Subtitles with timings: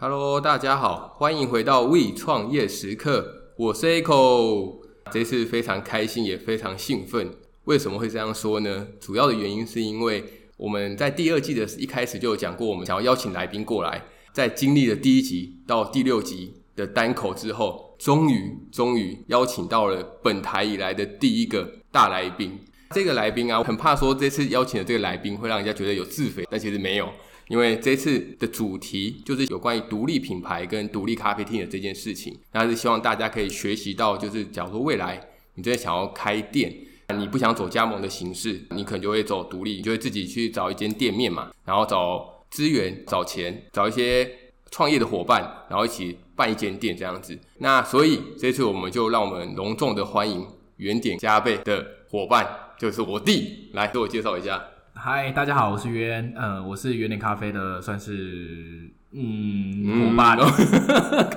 [0.00, 4.76] Hello，大家好，欢迎回到 We 创业时刻，我是 Echo。
[5.10, 7.32] 这次非常开心，也非常兴奋。
[7.64, 8.86] 为什么会这样说呢？
[9.00, 10.22] 主要的原因是因为
[10.56, 14.04] 我们在第二季的一开始就有讲过，我们想要邀请来宾过来。
[14.32, 22.56] 在经历了第一集到第六集的单口之后，终于终于邀请到了本台以来的第一个大来宾。
[22.90, 27.08] 这个来宾啊，很怕说这次邀请的这个来宾会让人家觉得有自肥，但其实没有。
[27.48, 35.20] 因为这次的主题就是有关于独立品牌跟独立咖啡厅的这件事情，那是希望大家可以学习到，就是假如说未来
[35.54, 36.74] 你真的想要开店，
[37.16, 44.30] 你不想走加盟的形式，你可能就会走独立，你就会自己去找一间店面嘛，然后找资源、找钱、找一些
[44.70, 45.40] 创业的伙伴，
[45.70, 47.38] 然后一起办一间店这样子。
[47.58, 52.46] 那所以这次我们就让我们隆重的欢迎原点加倍的伙伴，
[52.78, 54.62] 就是我弟，来给我介绍一下。
[55.00, 60.44] 嗨，大家好，我是渊，呃，我是原点咖啡的，算是嗯伙伴哦。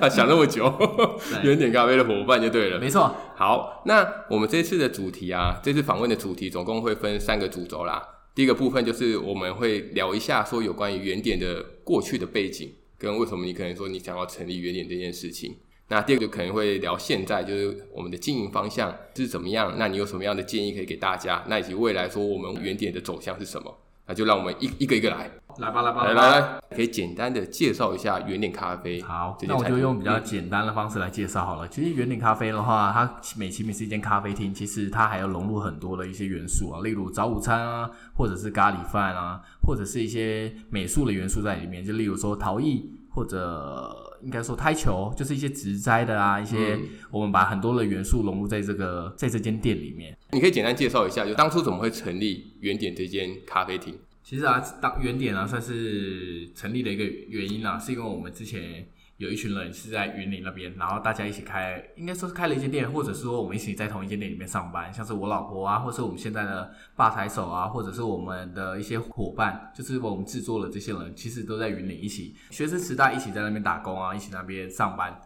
[0.00, 0.64] 他 想那么久，
[1.44, 3.14] 原点咖啡的伙伴就对了，没错。
[3.36, 8.02] 好，那我们这次的主题啊，这次访问的主题总共会分三个主轴啦。
[8.34, 12.68] 第一个部分就是我们会聊一下说有关于原点的过去的背景，
[12.98, 15.54] 跟为什么你可能说你想要成立原点这件事情。
[15.92, 21.44] 那第二个就可能会聊现在就是我们的经营方向是怎么样，那你有什么样的建议可以给大家？
[21.48, 23.70] 那以及未来说我们原点的走向是什么？
[24.06, 29.02] 那就让我们一一个一个来，来吧，来吧，来来来，可以简单的介绍一下原点咖啡。
[29.02, 31.68] 好，那我就用比较简单的方式来介绍好了。
[31.68, 44.08] 其实原点咖啡的话，它美其名是一间咖啡厅，其实它还要融入很多的一些元素啊，例如早午餐啊，或者是咖喱饭啊，或者是一些美术的元素在里面，就例如说陶艺或者。
[44.22, 46.78] 应该说台球就是一些植栽的啊，一些
[47.10, 50.16] 我们把很多的元素融入在这个在这间店里面。
[50.30, 53.94] 你可以简单介绍一下，就当初怎么会成立原点这间咖啡厅？
[54.22, 58.86] 其实啊，当原点啊算是成立的一个原因啊，是因为我们之前。
[59.22, 75.16] 有一群人是在云林那边，然后大家一起开，应该说是开了一间店，或者是说我们一起在同一间店里面上班，像是我老婆啊，或者是我们现在的吧台手啊，或者是我们的一些伙伴，就是我们制作的这些人，其实都在云林一起学生时代一起在那边打工啊，一起那边上班。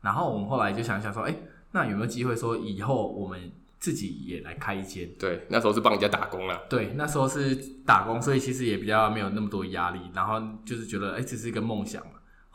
[0.00, 1.32] 然后我们后来就想想说，哎，
[1.70, 5.08] 那有没有机会说以后我们自己也来开一间？
[5.16, 6.60] 对，那时候是帮人家打工了。
[6.68, 7.54] 对，那时候是
[7.86, 12.02] 打工，所以其实也比较没有那么多压力，然后就是觉得，哎，这是一个梦想。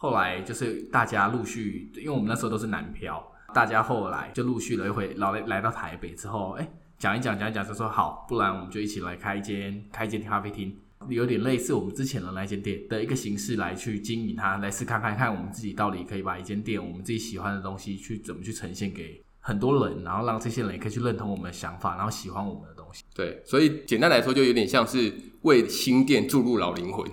[0.02, 3.22] 后来就是大家陆续，因为我们那时候都是南漂，
[3.54, 6.66] 大家后来就陆续的会来来到台北之后，哎，
[6.98, 10.74] 讲一讲讲一讲就说好，不然我们就一起来开一间开一间咖啡厅，
[11.10, 23.04] 有点类似我们之前的那间店的一个形式来去经营它，来试看看看我们自己到底可以把一间店我们自己喜欢的东西去怎么去呈现给很多人，然后让这些人也可以去认同我们的想法，然后喜欢我们的东西。
[23.14, 27.06] 对，所以简单来说，就有点像是为新店注入老灵魂。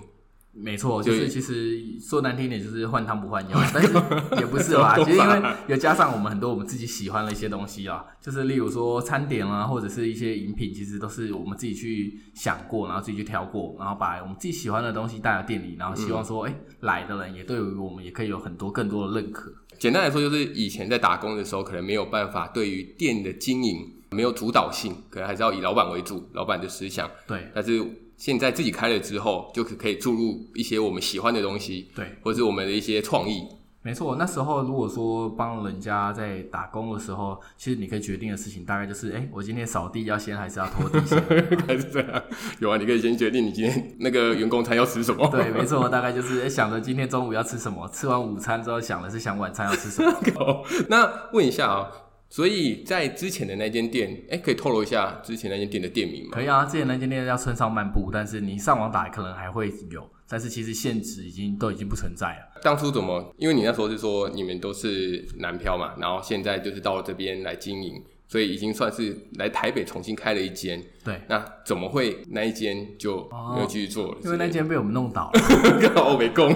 [0.59, 3.93] 没错，就是其实说难听点，就是换汤不换药，但是
[4.41, 4.95] 也不是啦。
[4.97, 19.53] 其实因为有加上我们很多我们自己喜欢的一些东西啊，就是例如说餐点啊，或者是一些饮品，其实都是我们自己去想过，然后自己去挑过，然后把我们自己喜欢的东西带到店里，然后希望说，哎、嗯，来的人也对于我们也可以有很多更多的认可。
[19.77, 23.77] 简单来说，就是以前在打工的时候，可能没有办法对于店的经营
[24.09, 27.07] 没有主导性，可能还是要以老板为主，老板的思想。
[27.27, 27.85] 对，但是。
[28.17, 33.47] 现在自己开了之后，就可可以注入一些我们喜欢的东西，对，或者是我们的一些创意。
[33.83, 41.17] 没错，那时候如果说帮人家在打工的时候，其实你可以决定的事情大概就是，哎，我今天扫地要先还是要拖地先？
[41.65, 42.23] 还是这样？
[42.59, 45.25] 有啊，你可以先决定你今天那个员工餐要吃什么。
[45.31, 50.13] 对，没错，大概就是哎想着今天中午要吃什么，吃完午餐之后想的是想晚餐要吃什么。
[50.89, 51.87] 那问一下啊。
[52.29, 56.31] 所以在之前的那间店，哎、欸，可以透露一下之前那间店的店名吗？
[56.33, 62.61] 可以啊，之前那间店叫村上漫步，但是你上网打可能还会有，但是其实现址已经都已经不存在了。
[62.61, 63.33] 当初怎么？
[63.37, 68.03] 因为你那时候是说你们都是南漂嘛，然后现在就是到了这边来经营。
[68.27, 71.21] 所以已经算是来台北重新开了一间，对。
[71.29, 74.17] 那怎么会那一间就没有继续做了？
[74.17, 75.39] 哦、因为那间被我们弄倒了，
[75.81, 76.53] 刚好我没空。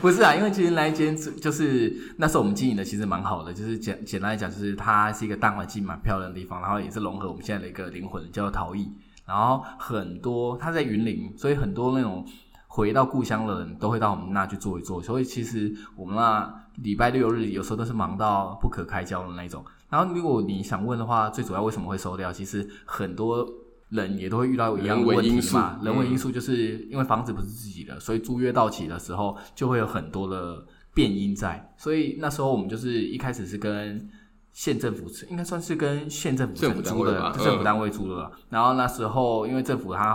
[0.00, 8.90] 不是啊，因为其实那一间就是那时候我们经营的其实蛮好的，就是简简单来讲，就是它是一个大环境蛮漂亮的地方，然后也是融合我们现在的一个灵魂，叫做陶艺。
[9.24, 12.26] 然后很多它在云林，所以很多那种
[12.66, 15.00] 回到故乡的人都会到我们那去坐一坐。
[15.00, 16.52] 所以其实我们那
[16.82, 19.64] 礼拜六日有时候都是忙到不可开交的那种。
[19.90, 22.32] 然后，如果你想问的话，最主要为什么会收掉？
[22.32, 23.46] 其实很多
[23.88, 25.80] 人也都会遇到一样的问题嘛。
[25.82, 30.64] 人为因素就是因为房子不是自己的，所以租约到期的时候就会有很多的
[30.94, 31.74] 变因在。
[31.76, 34.08] 所以那时候我们就是一开始是跟
[34.52, 38.30] 县政府，应该算是跟县政府租的，政府单位租的。
[38.48, 40.14] 然后那时候因为政府他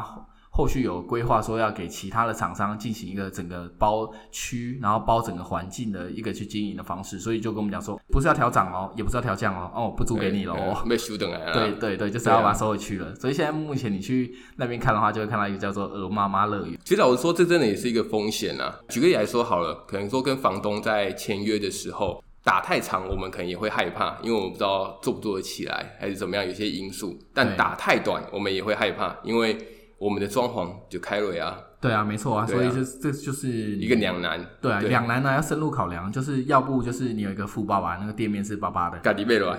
[0.56, 11.54] 后续有规划说要给其他的厂商进行一个整个包区，然后包整个环境的一个去经营的方式，所以就跟我们讲说，不是要调涨哦，也不是要调降哦，哦，不租给你了哦，被修等来了。
[11.54, 13.08] 对对对，就是要把它收回去了。
[13.08, 16.80] 啊、所以现在目前你去那边看的话，就会看到一个叫做“鹅妈妈乐园”。
[16.86, 18.80] 其实老实说，这真的也是一个风险啊。
[18.88, 27.20] 举个例来说好了，可能说跟房东在签约的时候打太长，我们可能也会害怕，因为我们不知道做不做得起来，还是怎么样，有些因素。
[27.34, 29.58] 但打太短，我们也会害怕，因为。
[29.98, 32.48] 我们的装潢就开了呀，对啊，没错啊，啊。
[32.48, 39.00] 所以就这就是一个两难，对啊，两难呢要深入考量，就是要不就是你有一个富爸爸，那个店面是爸爸的，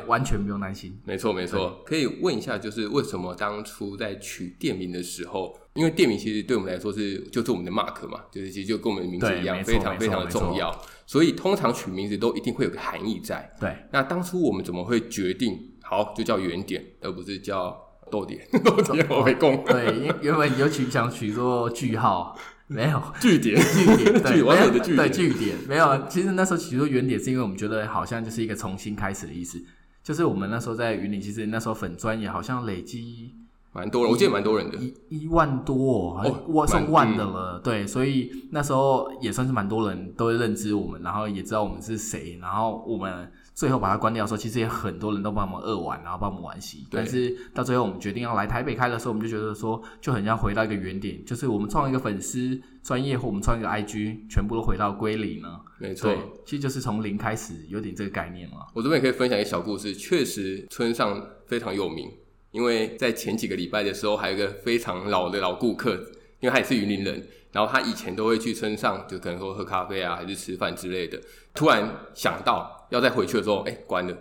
[0.06, 1.82] 完全不用担心，没错没错。
[1.86, 10.70] 可以问一下，就是为什么当初在取店名的时候，因为店名其实对我们来说是就是我们的 mark 嘛，就是其实就跟我们的名字一样，非常非常的重要，
[11.06, 13.50] 所以通常取名字都一定会有个含义在。
[13.58, 17.85] 对，那当初我们怎么会决定好就叫原点，而不是叫？
[18.10, 19.64] 逗点， 逗点我没供。
[19.64, 22.36] 对，因原本有取想取做句号，
[22.66, 26.06] 没有句点，句点，对，完美的句点，对，句点没有。
[26.08, 29.60] 其实那时候取做原点，是因为我们觉得好像就是一个重新开始的意思。
[30.02, 33.34] 就是我们那时候在云林，其实那时候粉砖也好像累积
[33.72, 37.60] 蛮多人，我记得蛮多人的，一一万多，哦，万上万的了。
[37.62, 43.30] 对，所以那时候也算是蛮多人都会认知我们，然后也知道我们是谁，然后我们。
[43.56, 46.86] 最后把它关掉的时候，其实也很多人都帮我们二玩，然后帮我们玩戏。
[46.90, 55.58] 但是到最后我们决定要来台北开的时候，我们就觉得说，就很像回到一个原点，就是我们创一个粉丝专业，或我们创一个 IG，全部都回到归零了。
[55.78, 56.14] 没错，
[56.44, 58.66] 其实就是从零开始，有点这个概念嘛。
[58.74, 62.12] 我这边也可以分享一个小故事，确实村上非常有名，
[62.50, 65.94] 因为在前几个礼拜的时候，还有一个非常老的老顾客，
[66.40, 67.26] 因为他也是云林人。
[67.52, 71.18] 然后他以前都会去村上，就可能说喝咖啡啊，还是吃饭之类的。
[71.54, 74.12] 突然想到要再回去的时候，哎，关了。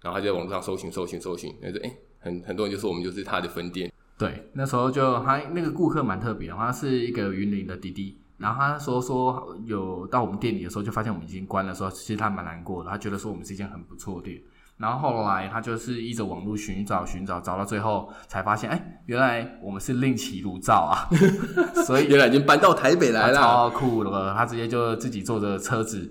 [0.00, 3.92] 然后他就在网络上搜寻、搜寻、搜寻，那就哎，很很多人就说我们就是他的分店。
[4.16, 8.18] 对，那时候就他那个顾客蛮特别，他是一个云林的弟弟。
[8.36, 14.40] 然后他说说有到我们店里的时候，就发现我们已经关了，说其实他蛮难过的，他觉得说我们是一间很不错的店。
[14.76, 21.10] 然后后来他就是依着网络寻找寻找，找到最后才发现，哎，原来我们是另起炉灶啊！
[21.84, 24.32] 所以原来已经搬到台北来了，超酷了。
[24.34, 26.08] 他直接就自己坐着车子，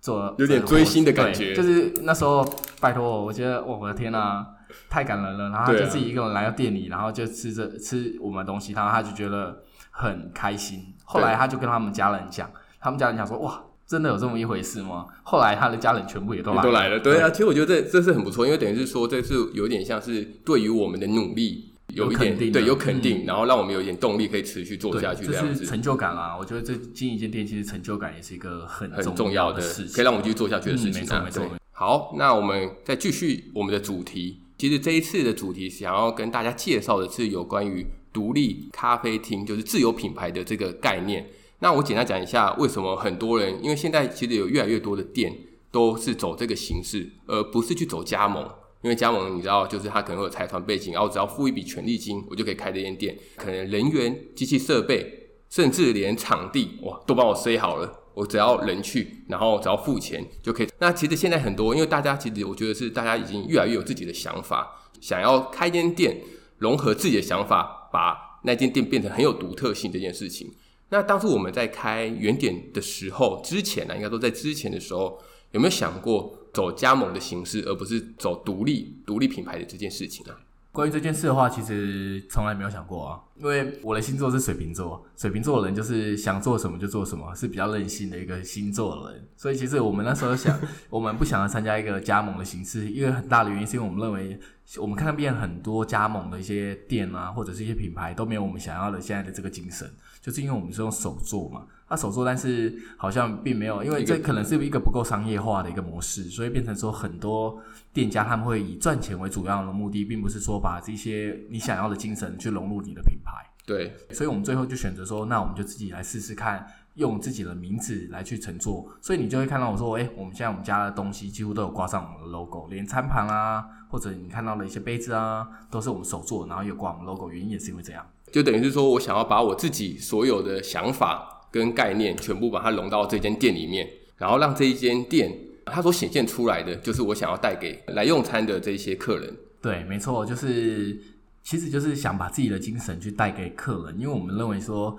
[0.00, 1.54] 坐有点追星的感觉。
[1.54, 2.44] 就是那时候，
[2.80, 4.46] 拜托我，我觉得我的天呐，
[4.88, 5.50] 太感人了。
[5.50, 10.94] 然后他就自己一个人来到店里，然后就吃着吃我们的东西，然后他就觉得很开心。
[11.04, 12.50] 后来他就跟他们家人讲，
[12.80, 13.62] 他们家人讲说，哇。
[13.90, 15.04] 真的有这么一回事吗？
[15.24, 17.00] 后来他的家人全部也都来了，都来了。
[17.00, 25.54] 对啊，其实我觉得这这是很不错，因为等于是说，这是有点像是对于我们的努力有一点对，有肯定，嗯、然后让我们有一点动力可以持续做下去，这样子。
[25.54, 26.36] 就是成就感啊！
[26.38, 31.02] 我觉得这经营一间店，其实成就感也是一个很很重要的事情，可以让我们继续做下去的事情。
[31.02, 31.50] 嗯、没错，没错。
[31.72, 34.40] 好，那我们再继续我们的主题。
[34.58, 41.26] 其实这一次的主题想要跟大家介绍的是有关于独立咖啡厅，就是自有品牌的这个概念。
[41.60, 45.34] 那我简单讲一下，为什么很多人，因为现在其实有越来越多的店
[45.70, 48.46] 都是走这个形式，而不是去走加盟。
[48.82, 53.16] 因为加盟，你知道，就是他可能会有财团背景，然后只要付一笔权利金，我就可以开这间店。
[53.36, 57.98] 可能人员、机器设备，甚至连场地，哇，都帮我塞好了。
[58.14, 60.68] 我只要人去，然后只要付钱就可以。
[60.78, 66.16] 那其实现在很多，因为大家其实我觉得是大家已经越来越有自己的想法，想要开间店，
[66.58, 70.52] 融合自己的想法，把那间店变成很有独特性这件事情。
[70.88, 75.18] 那当初我们在开原点的时候，之前呢，应该说在之前的时候，
[75.52, 80.36] 有没有想过走加盟的形式，而不是走独立独立品牌的这件事情啊？
[80.72, 89.28] 关于这件事的话，其实从来没有想过啊，因为我的星座是水瓶座，水瓶座的人就是想做什么就做什么，是比较任性的一个星座的人。
[89.36, 90.56] 所以其实我们那时候想，
[90.88, 94.38] 我们不想要参加一个加盟的形式，因为很大的原因是因为我们认为，
[94.78, 99.90] 我们看遍很多加盟的一些店啊，或者是一些品牌都没有我们想要的现在的这个精神。
[100.20, 107.60] 就是因为我们是用手做嘛，那、啊、手做，但是好像并没有，因为这可能是一个不够商业化的一个模式，所以变成说很多
[107.92, 113.32] 店家他们会以赚钱为主要的目的，并不是说把这些你想要的精神去融入你的品牌。
[113.66, 118.88] 对，所以我们最后就选择说，那我们就自己来试试看，用自己的名字来去乘坐。
[119.00, 128.06] 所以你就会看到我说，哎、欸，我们现在我们家的东西几乎都有挂上我们的 logo，连餐盘啊，或者你看到的一些杯子啊，都是我们手做，然后有挂我们 logo，原因也是因为这样。
[128.30, 135.32] 就等于是说，我想要把我自己所有的想法跟概念，全部把它融到这间店里面，然后让这一间店
[135.66, 139.34] 它所显现出来的，就是我想要带给来用餐的这些客人。
[139.60, 140.98] 对，没错，就是
[141.42, 144.98] 其实就是想把自己的精神去带给客人，因为我们认为说，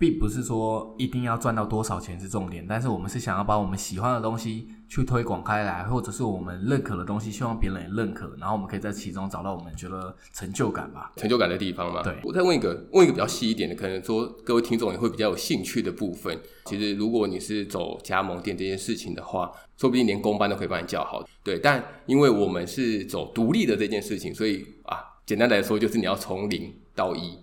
[0.00, 12.02] 并不是说一定要赚到多少钱是重点，但是我们是想要把我们喜欢的东西去推广开来，或者是我们认可的东西，希望别人也认可，然后我们可以在其中找到我们觉得成就感吧，成就感的地方嘛。
[12.02, 16.40] 对，我再问一个，问一个比较细一点的，可能说各位听众也会比较有兴趣的部分。
[16.64, 21.22] 其实如果你是走加盟店这件事情的话，说不定连工班都可以帮你叫好。
[21.44, 27.36] 对，但因为我们是走独立的这件事情，所以啊，简单来说就是你要从零到一。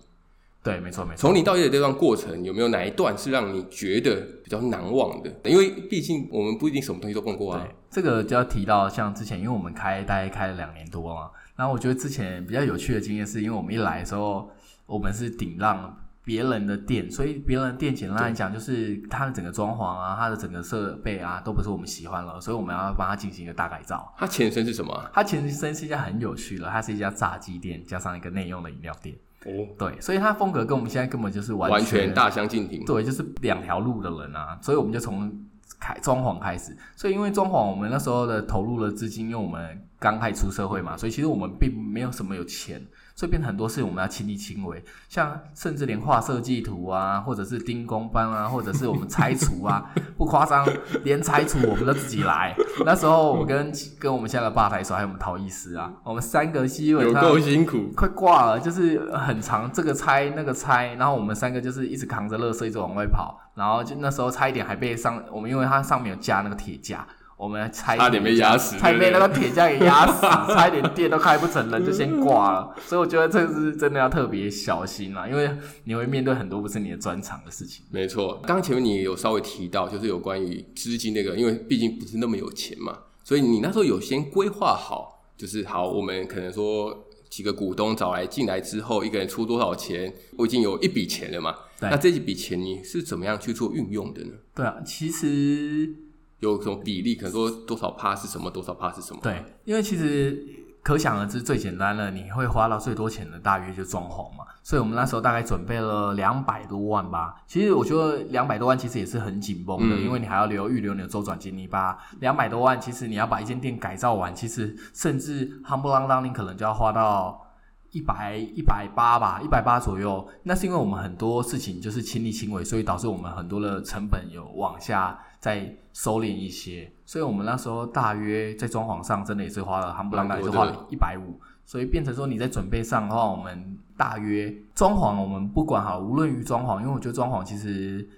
[0.68, 1.20] 对，没错，没错。
[1.22, 5.34] 从零到一的这段过程，有没有哪一段是让你觉得比较难忘的？
[5.44, 7.64] 因为毕竟我们不一定什么东西都碰过啊。
[7.64, 14.50] 对，这个就要提到像之前，因为我们开大概开了两年多嘛，然后我觉得之前比较有趣的经验是，因为我们一来的时候，
[14.84, 24.14] 我们是顶让别人的店，所以别人的店简单来讲，就是它的整个装潢啊，它的整个设备啊，都不是我们喜欢了，所以我们要帮它进行一个大改造。
[24.18, 25.10] 它前身是什么？
[25.14, 29.16] 它前身是一家很有趣的，它是一家炸鸡店，加上一个内用的饮料店。
[29.48, 32.84] 哦，对，所以他风格跟我们现在根本就是完全，完全大相径庭。
[32.84, 35.32] 对，就是两条路的人啊，所以我们就从
[35.80, 36.76] 开装潢开始。
[36.94, 42.80] 所以因为装潢，我们那时候的投入了资金，因为我们刚开始出社会嘛，所以其实我们并没有什么有钱。
[43.18, 50.64] 所以变成很多事我们要亲力亲为，像甚至连画设计图啊，或者是钉工班啊，或者是我们拆除啊， 不夸张，
[51.02, 52.54] 连拆除我们都自己来。
[52.86, 67.04] 那时候我跟跟我们现在的吧台手还有我们陶艺师啊，我们三个基本上有够辛苦，快挂了，就是很长，这个拆那个拆，然后我们三个就是一直扛着垃圾一直往外跑，然后就那时候差一点还被上我们，因为它上面有加那个铁架。
[67.38, 72.74] 我们差差点被压死，差点被那个铁架给压死， 差一点店都开不成，人就先挂了。
[72.84, 75.48] 所以我觉得这个是真的要特别小心啊，因为
[75.84, 77.84] 你会面对很多不是你的专长的事情。
[77.92, 91.54] 没错，刚前面你也有稍微提到，就是有关于资金那个，因为毕竟不是那么有钱嘛，所以你那时候有先规划好，就是好，我们可能说几个股东找来进来之后，一个人出多少钱，我已经有一笔钱了嘛。
[91.80, 94.32] 那这几笔钱你是怎么样去做运用的呢？
[94.56, 96.07] 对啊，其实。
[96.40, 97.14] 有什么比例？
[97.14, 99.20] 可能说多少趴是什么，多少趴是什么？
[99.22, 100.44] 对，因为其实
[100.82, 104.44] 可想而知，最简单的你会花到最多钱的，大约就装潢嘛。
[104.62, 107.42] 所以我们那时候大概准备了两百多万吧。
[107.46, 111.56] 其实我觉得两百多万其实也是很紧绷的，嗯、因为你还要留预留你的周转金。
[111.56, 117.44] 你把两百多万，其实你要把一间店改造完，其实甚至夯不啷当，你可能就要花到。
[117.90, 120.28] 一百一百八吧，一百八左右。
[120.42, 126.88] 那是因为我们很多事情就是亲力亲为，所以导致我们很多的成本有往下再收敛一些。
[127.04, 131.40] 所以我们那时候大约在装潢上真的也是花了，夯不啷当也是花了一百五。
[131.64, 138.08] 所以变成说你在准备上的话，我们大约装潢我们不管哈，无论于装潢，因为我觉得装潢其实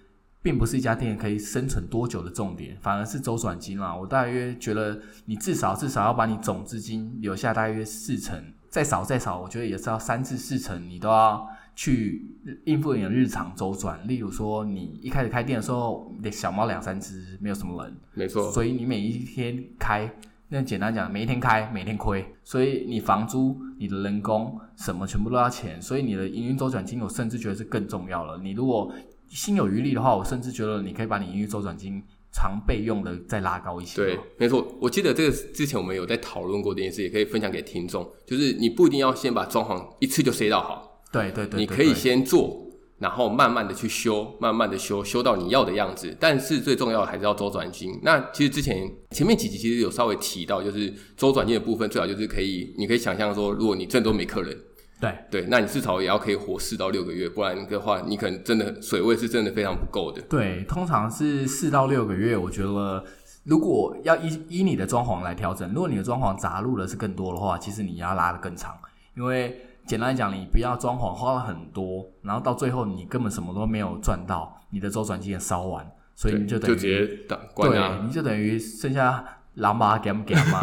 [0.42, 3.96] 并不是一家店可以生存多久的重点，反而是周转金啦。
[3.96, 8.52] 我大约觉得你至少至少要把你总资金留下大约四成。
[8.68, 11.44] 再少再少，我觉得也是要三至四成，你都要
[11.80, 12.22] 去
[12.66, 14.06] 应付你的日常周转。
[14.06, 18.52] 例如说，你一开始开店的时候，小猫两三只，没有什么人，没错。
[18.52, 20.14] 所以你每一天开，
[20.48, 22.22] 那简单讲，每一天开，每天亏。
[22.44, 28.36] 所以你房租、你的人工什么全部都要钱，所以你的营运周转金，我甚至觉得是更重要了。
[28.42, 28.92] 你如果
[29.28, 32.02] 心有余力的话，我甚至觉得你可以把你营运周转金。
[32.32, 33.96] 常备用的再拉高一些。
[33.96, 34.64] 对，没错。
[34.80, 38.08] 我记得这个之前我们有在讨论过这件事，也可以分享给听众。
[38.24, 40.89] 就是你不一定要先把装潢一次就塞到好。
[41.10, 41.60] 对对对，对。
[41.60, 42.66] 你可以先做，
[42.98, 46.16] 然后慢慢的去修，慢慢的修，修到你要的样子。
[46.20, 47.98] 但是最重要的还是要周转金。
[48.02, 54.56] 那其实之前前面几集其实有稍微提到，就是周转金的部分，最好就是可以，你可以想象说，如果你真的都没客人。
[55.00, 60.20] 对对，那你至少也要可以活四到六个月，不然的话，你可能真的水位是真的非常不够的。
[60.28, 62.36] 对，通常是四到六个月。
[62.36, 63.02] 我觉得，
[63.44, 68.76] 如果要依依你的装潢来调整，如果你的装潢杂入的是更多的话，其实你要拉的更长。
[69.16, 79.24] 因为简单来讲，你不要装潢花了很多，然后到最后你根本什么都没有赚到，你的周转金也烧完，所以你就等于就直接打关啊，对，你就等于剩下。
[79.54, 80.60] 狼把它 game game 嘛，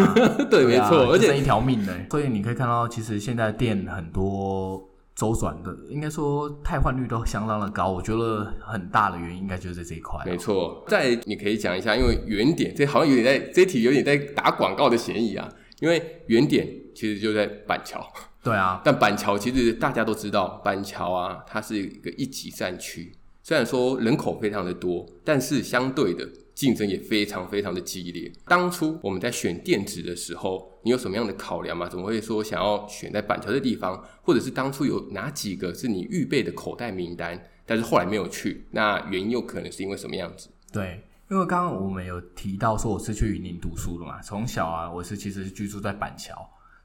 [0.50, 1.94] 对，没错，而且剩一条命呢。
[2.10, 4.82] 所以你可以看到，其实现在店很多
[5.14, 7.92] 周转的，应该说汰换率都相当的高。
[7.92, 10.24] 我觉得很大的原因应该就是在这一块。
[10.26, 15.48] 没错，再你可以讲一下，因为原点这好像有点在这题有点在打广告的嫌疑啊。
[15.82, 18.02] 因为原点其实就在板桥，
[18.48, 23.14] 对啊，但板桥其实大家都知道，板桥啊，它是一个一级战区，
[23.44, 26.28] 虽然说人口非常的多，但是相对的。
[26.58, 28.34] 竞争也非常非常的激烈。
[28.48, 31.88] 当初我们在选店址的时候，你有什么样的考量吗？
[31.88, 34.04] 怎么会说想要选在板桥的地方？
[34.24, 38.66] 或者是当初有哪几个是你预备的口袋名单，但是后来没有去？
[38.72, 40.50] 那原因有可能是因为什么样子？
[40.74, 41.00] 对，
[41.30, 46.34] 因为刚刚我们有提到说我是去云林读书的嘛，从小啊，我是其实是居住在板桥，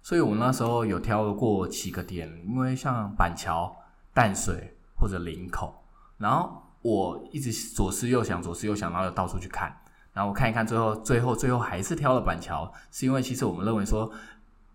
[0.03, 3.75] 所以我那时候有挑过几个点，因为像板桥、
[4.13, 5.75] 淡水或者林口，
[6.19, 6.59] 然后。
[6.83, 9.73] 我一直左思右想，左思右想，然后又到处去看，
[10.13, 14.11] 然后我看一看，最后最后最后还是挑了板桥，是因为其实我们认为说，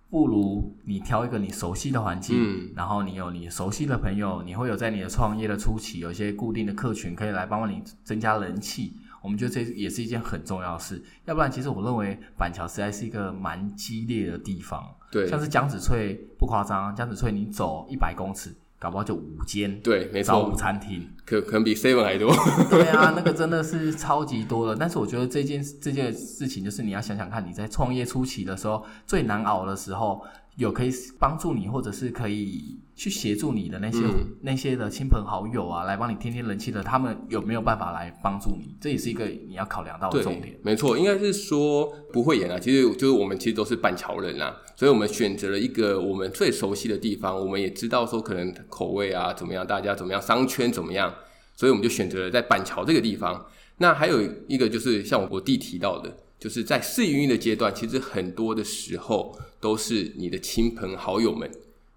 [0.10, 8.94] 不如你挑一个你熟悉的环境，嗯，然后你有你熟悉的朋友，你会有在你的创业的初期有一些固定的客群可以来帮帮你增加人气。
[9.22, 14.96] 我们觉得这也是一件很重要的事，要不然其实我认为板桥实在是一个蛮激烈的地方。
[15.10, 19.80] 对，像是江子翠不夸张，江子翠你走一百公尺，搞不好就五间。
[19.82, 20.34] 对，没错。
[20.34, 22.34] 早午餐厅可可能比 seven 还多。
[22.70, 24.76] 对啊， 那个真的是超级多的。
[24.76, 30.24] 但是我觉得这件这件事情，就是你要想想看，你在创业初期的时候最难熬的时候。
[30.58, 38.76] 有可以帮助你，或者是可以去协助你的那些、嗯、那些的亲朋好友啊，来帮你添添人气的，他们有没有办法来帮助你？
[38.82, 40.60] 这也是一个你要考量到的重点。
[40.64, 42.58] 没错，应该是说不会演啊。
[42.58, 51.14] 其实就是我们其实都是板桥人啊，所以我们选择了一个我们最熟悉的地方，我们也知道说可能口味啊怎么样，大家怎么样，商圈怎么样，
[51.56, 53.46] 所以我们就选择了在板桥这个地方。
[53.78, 56.18] 那还有一个就是像我弟提到的。
[56.40, 61.50] 就是在试营运的阶段，其实很多的时候都是你的亲朋好友们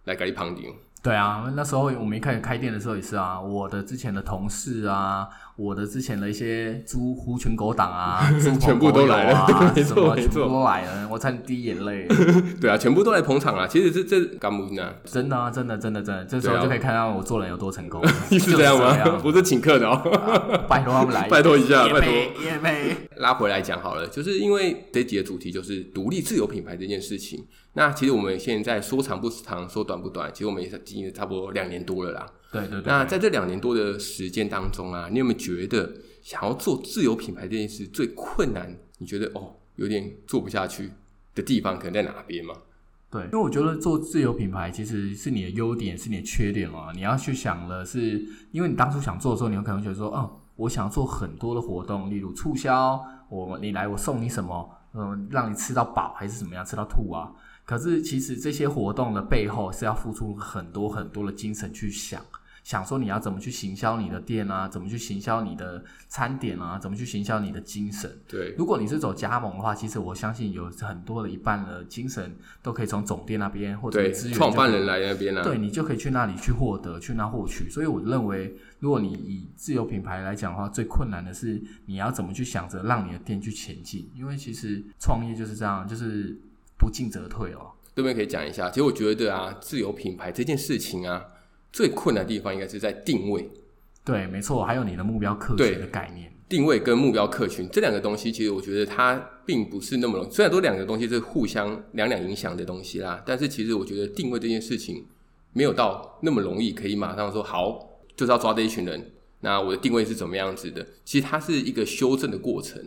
[0.05, 0.75] 来给你旁听。
[1.03, 5.27] 对啊，那时候我们一开始开店的时候也是啊，我的之前的同事啊，
[5.57, 12.07] 我的之前的一些猪狐群狗党啊， 全部都来了，没错 没错，都来了，我差点滴眼泪。
[12.61, 13.67] 对啊，全部都来捧场啊！
[13.67, 14.95] 其实这这干不呢？
[15.05, 18.03] 真的啊，真的真的真的，这时候就可以看到我做人有多成功。
[18.31, 19.19] 是这样吗？
[19.23, 22.11] 不是请客的哦，拜托他们来，拜托一下，拜托。
[22.43, 27.45] 也没拉回来讲好了，就是因为这集的主题就是独立自有品牌这件事情。
[27.75, 32.27] 那其实我们现在说长不长，说短不短，其实我们也是经营差不多两年多了啦。
[32.51, 32.83] 对对对。
[32.87, 35.93] 那在这两年多的时间当中啊，你有没有觉得
[36.23, 38.77] 想要做自有品牌这件事最困难？
[38.99, 40.91] 你觉得哦，有点做不下去
[41.35, 42.55] 的地方可能在哪边吗？
[43.11, 46.93] 对，因为我觉得做自有品牌其实是你的优点，是你的缺点啊。
[46.95, 57.33] 你要去想了是，因为你当初想做的时候，你有可能觉得说，嗯，我想要做很多的活动，例如促销，我你来我送你什么，嗯，让你吃到饱还是怎么样，吃到吐啊。
[57.65, 62.21] 可是，其实这些活动的背后是要付出很多很多的精神去想，
[62.63, 68.11] 想说你要怎么去行销你的店啊，怎么去行销你的餐点啊，怎么去行销你的精神。
[68.29, 77.69] 对，如果你是走加盟的话，其实我相信有很多的一半的精神都可以从总店那边或者资源创办人来那边啊，对，你就可以去那里去获得，去那获取。
[77.71, 86.39] 所以我认为，如果你以自由品牌来讲的话，最困难的是你要怎么去想着让你的店去前进，因为其实创业就是这样，就是。
[86.81, 88.71] 不进则退哦，这边可以讲一下。
[88.71, 91.23] 其实我觉得啊，自由品牌这件事情啊，
[91.73, 93.49] 最困难的地方应该是在定位。
[94.05, 96.33] 对，没错，还有你的目标客群的概念。
[96.49, 99.15] 定位跟目标客群这两个东西，其实我觉得它
[99.47, 100.31] 并不是那么容易。
[100.31, 105.07] 虽然说两个东西是互相两两影响的东西啦，但是其实我觉得定位这件事情
[105.53, 109.13] 没有到那么容易，可以马上说好就是要抓这一群人。
[109.41, 110.85] 那我的定位是怎么样子的？
[111.05, 112.83] 其实它是一个修正的过程。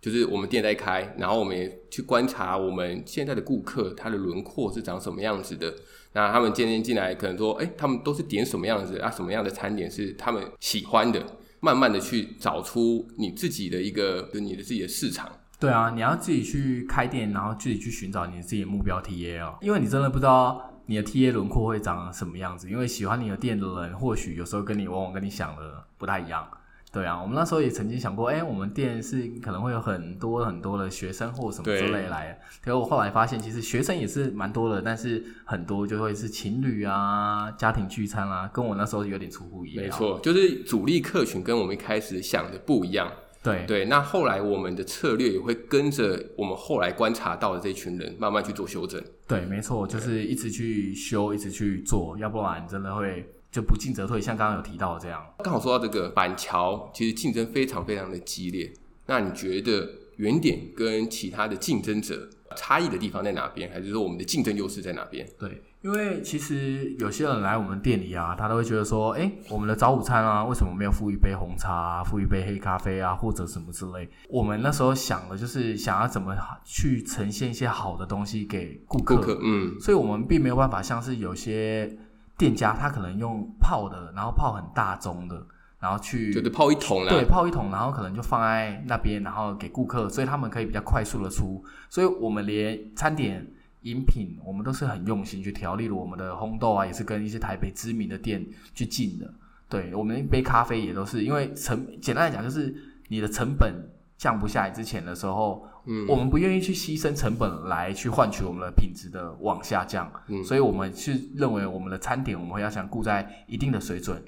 [0.00, 5.74] 就是我们店在开，然后我们也去观察我们现在的顾客，他的轮廓是长什么样子的。
[6.14, 9.10] 那他们渐渐进来，可能说，哎，他们都是点什么样子啊？
[9.10, 11.20] 什么样的餐点是他们喜欢的？
[11.60, 15.30] 慢慢的去找出你自己的一个，就你的自己的市场。
[15.58, 19.58] 对啊，你要自己去开店，然后自己去寻找你自己的目标 TA 哦。
[19.60, 26.46] 因为你真的不知道你的 TA 轮廓会长什么样子，因为喜欢你的店的人，或许有时候跟你往往跟你想的不太一样。
[26.94, 32.38] 对啊，我们那时候也曾经想过，哎，我们店是可能会有很多很多的学生或什么之类来。
[32.62, 39.82] 可是我后来发现，其实学生也是蛮多的，但是很多就会是情侣啊、家庭聚餐啊，跟我那时候有点出乎意料。
[39.82, 43.10] 没错，就是主力客群跟我们一开始想的不一样。
[43.42, 49.02] 对对，那后来我们的策略也会跟着我们后来观察到的这群人慢慢去做修正。
[49.26, 53.28] 对，没错，就是一直去修，一直去做，要不然真的会。
[53.54, 55.24] 就不进则退，像刚刚有提到的这样。
[55.38, 58.72] 刚好说到这个板桥，其实竞争非常非常的激烈。
[59.06, 63.70] 那你觉得原点跟其他的竞争者差异的地方在哪边？
[63.70, 65.24] 还是说我们的竞争优势在哪边？
[65.38, 74.08] 对，因为其实有些人来我们店里啊，他都会觉得说，哎，我们的早午餐啊，为什么没有附一杯红茶啊，附一杯黑咖啡啊，或者什么之类？
[74.28, 79.14] 我们那时候想的就是想要怎么去呈现一些好的东西给顾客。
[79.14, 81.96] 顾客，嗯，所以我们并没有办法像是有些。
[82.36, 85.46] 店家他可能用泡的，然后泡很大盅的，
[85.78, 91.64] 然后去对对泡一桶，对泡一桶，然后可能就放在那边，然后给顾客，所以他们可以比较快速的出。
[91.88, 93.46] 所以我们连餐点、
[93.82, 95.76] 饮品，我们都是很用心去调。
[95.76, 98.44] 例如我们的烘豆啊，也是跟一些台北知名的店
[98.74, 99.32] 去进的。
[99.68, 102.74] 对，我们一杯咖啡也都是，因为成简单来讲，就是
[103.08, 103.72] 你的成本
[104.18, 105.66] 降不下来之前的时候。
[105.86, 114.22] 嗯，我们不愿意去牺牲成本来去换取我们的品质的往下降，嗯，所以我们是认为我们的餐点我们会要想顾在一定的水准，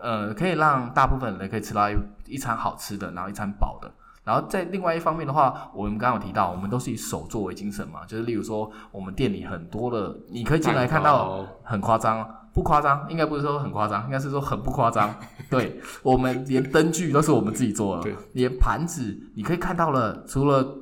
[0.00, 1.94] 呃，可以让大部分人可以吃到一
[2.26, 3.92] 一餐好吃的，然后一餐饱的。
[4.28, 15.14] 然后在另外一方面的话，我们刚刚有提到，我们都是以手作为精神嘛，就是例如说，我们店里很多的，你可以进来看到很夸张，不夸张，应该不是说很夸张，应该是说很不夸张。
[15.48, 20.76] 对，我们连灯具都是我们自己做的，连盘子你可以看到了，除了。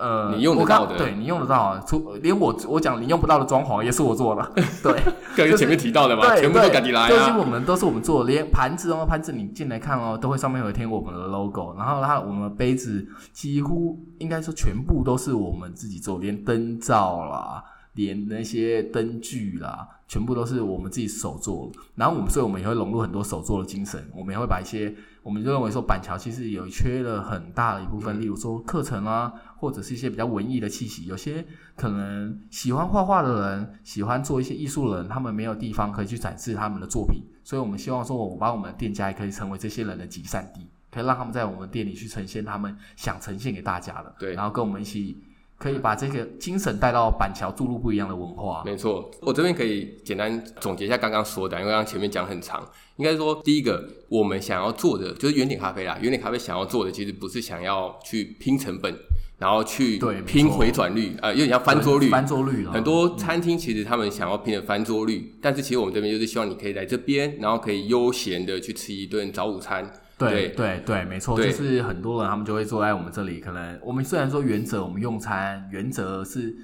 [0.00, 4.98] 呃，你用得到的，对你用得到啊，除连我我讲你用不到的装潢也是我做的， 对，
[5.36, 24.94] 跟前面提到的嘛，全部都赶紧来啊，这些我们都是我们做的，连盘子哦，盘子你进来看哦，都会上面有一贴我们的 logo，然后它我们的杯子几乎应该说全部都是我们自己做，连灯罩啦，连那些灯具啦，全部都是我们自己手做，然后我们所以我们也会融入很多手做的精神，我们也会把一些。
[25.22, 31.06] 我们就认为说板桥其实有缺了很大的一部分，例如说课程啊，或者是一些比较文艺的气息。
[31.06, 31.44] 有些
[31.76, 44.14] 可能喜欢画画的人，喜欢做一些艺术的人，他们没有地方可以去展示他们的作品，所以我们希望说，我把我们的店家也可以成为这些人的集散地，可以让他们在我们店里去呈现他们想呈现给大家的。
[44.18, 45.22] 对，然后跟我们一起。
[45.60, 48.62] 可以把这个精神带到板桥，注入不一样的文化。
[48.64, 52.66] 没错，我这边可以简单总结一下刚刚说的，因为刚刚前面讲很长。
[52.96, 55.98] 应该说，第一个我们想要做的就是原点咖啡啦。
[56.00, 58.94] 原点咖啡想要做的其实不是想要去拼成本，
[59.36, 62.08] 然后去拼回转率，呃，有点像翻桌率。
[62.08, 62.64] 翻桌率。
[62.66, 69.92] 很多餐厅其实他们想要拼的翻桌率，嗯，但是其实我们这边就是希望你可以来这边，然后可以悠闲的去吃一顿早午餐。
[70.28, 73.40] 对对对，没错，就是很多人他们就会坐在我们这里。
[73.40, 76.54] 可能我们虽然说原则，我们用餐原则是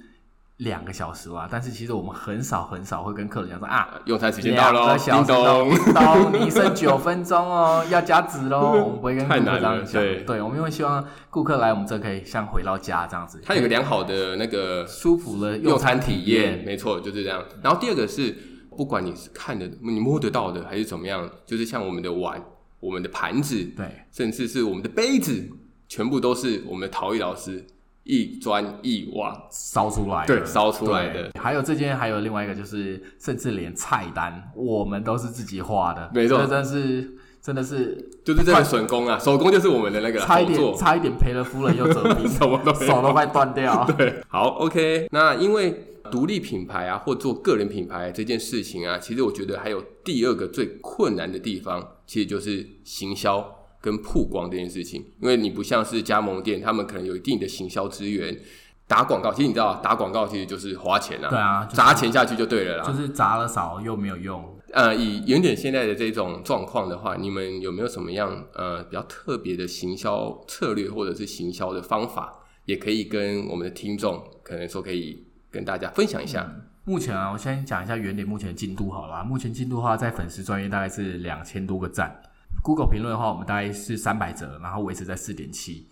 [0.59, 8.73] 两个小时吧，但是其实我们很少很少会跟客人讲说啊，用餐时间到了，两个小时到，你剩九分钟哦， 要加值喽。
[8.85, 17.43] 我们不会跟顾客这样讲，对，对，我们因为希望顾客来我们这可以像回到家这样子，他有个良好的那个舒服的用餐体验，没错，就是这样。
[17.63, 18.35] 然后第二个是，
[18.77, 22.43] 不管你是看的，你摸得到的，还是怎么样，就是像我们的碗。
[22.81, 25.49] 我们的盘子，对，甚至是我们的杯子，
[25.89, 27.65] 全部都是我们的陶艺老师
[28.05, 31.31] 一砖一瓦烧出来的，对，烧出来的。
[31.41, 43.85] 还有这间，还有另外一个，就是甚至连菜单，我们都是自己画的，没错，真的是，真的是，就是这个手工啊，手工就是我们的那个，差一点，差一点赔了夫人又折兵， 什么都手都快断掉。
[43.97, 45.93] 对，好，OK，那因为。
[46.09, 55.05] 独立品牌啊，或做个人品牌这件事情啊，其实我觉得还有第二个最困难的地方，其实就是行销跟曝光这件事情。
[55.21, 58.39] 因为你不像是加盟店，他们可能有一定的行销资源，
[58.87, 59.33] 打广告。
[59.33, 64.59] 其实你知道，打广告其实就是花钱啊，对啊，砸钱下去就对了啦，就是砸了少又没有用。
[64.73, 72.33] 呃，以原点现在的这种状况的话，你们有没有什么样呃比较特别的行销策略，或者是行销的方法，
[72.65, 75.25] 也可以跟我们的听众可能说可以。
[75.49, 79.25] 跟大家分享一下，嗯、目前啊，我先讲一下原点目前进度好了。
[79.25, 82.17] 目前进度的话，在粉丝专业大概是两千多个赞
[82.63, 85.85] ，Google 评论的话，我们大概是三百折，然后维持在四点七，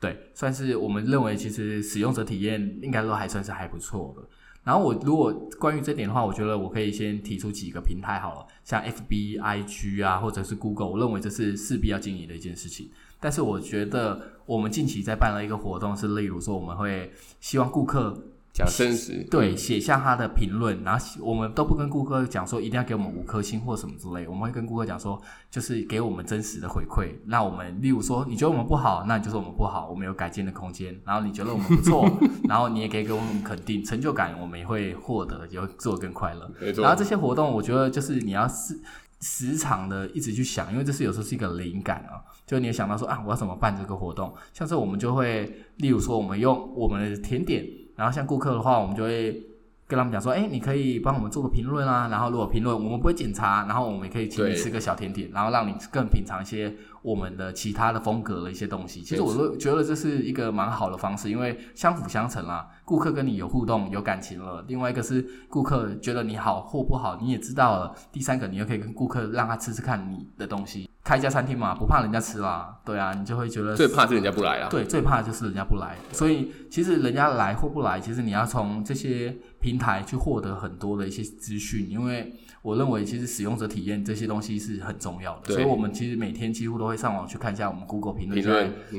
[0.00, 4.22] 对，算是我们认为其实使用者体验应该都还算是还不错的。
[4.64, 12.88] 然后我如果关于这点的话，我觉得我可以先提出几个平台好了，像 FB、IG 啊，或者是 Google，我认为这是势必要经营的一件事情。
[13.20, 18.18] 但是我觉得我们近期在办了一个活动，是例如说我们会希望顾客。
[18.52, 27.14] 讲真实，对，写下他的评论，然后我们都不跟顾客讲说一定要给我们五颗星或什么之类，我们会跟顾客讲说，就是给我们真实的回馈。
[27.26, 30.98] 那我们例如说，你觉得我们不好，那你就是我们不好，我们有改进的空间。
[31.04, 32.04] 然后你觉得我们不错，
[32.48, 36.50] 然后你也可以给我们肯定，成就感我们也会获得，也会做更快乐。
[36.82, 38.76] 然后这些活动，我觉得就是你要时
[39.20, 44.34] 时常的一直去想，因为这是有时候是一个灵感啊，就你也想到说啊，我要怎么办这个活动？
[44.52, 45.44] 像是我们就会，
[45.76, 47.64] 例如说，我们用我们的甜点。
[47.98, 49.42] 然后像顾客的话，我们就会
[49.88, 52.08] 跟他们讲说，哎，你可以帮我们做个评论啊。
[52.08, 59.00] 然后如果评论，我们不会检查，然后我们也可以请你吃个小甜点，然后让你更品尝一些我们的其他的风格的一些东西。
[59.00, 62.68] 其实我都觉得这是一个蛮好的方式，因为相辅相成啦。
[62.84, 67.94] 顾客跟你有互动、有感情了，另外一个是顾客觉得你好或不好，你也知道了。
[68.12, 70.88] 第三个，你又可以跟顾客让他吃吃看你的东西。
[71.04, 74.68] 开一家餐厅嘛，不怕人家吃啦，对啊，你就会觉得最怕是人家不来啊。
[74.68, 75.96] 对，最怕的就是人家不来。
[76.12, 85.54] 所以其实人家来或不来，其实你要从这些平台去获得很多的一些资讯，因为我认为其实使用者体验这些东西是很重要的。
[85.54, 88.42] 所以我们其实每天几乎都会上网去看一下我们 Google 评论，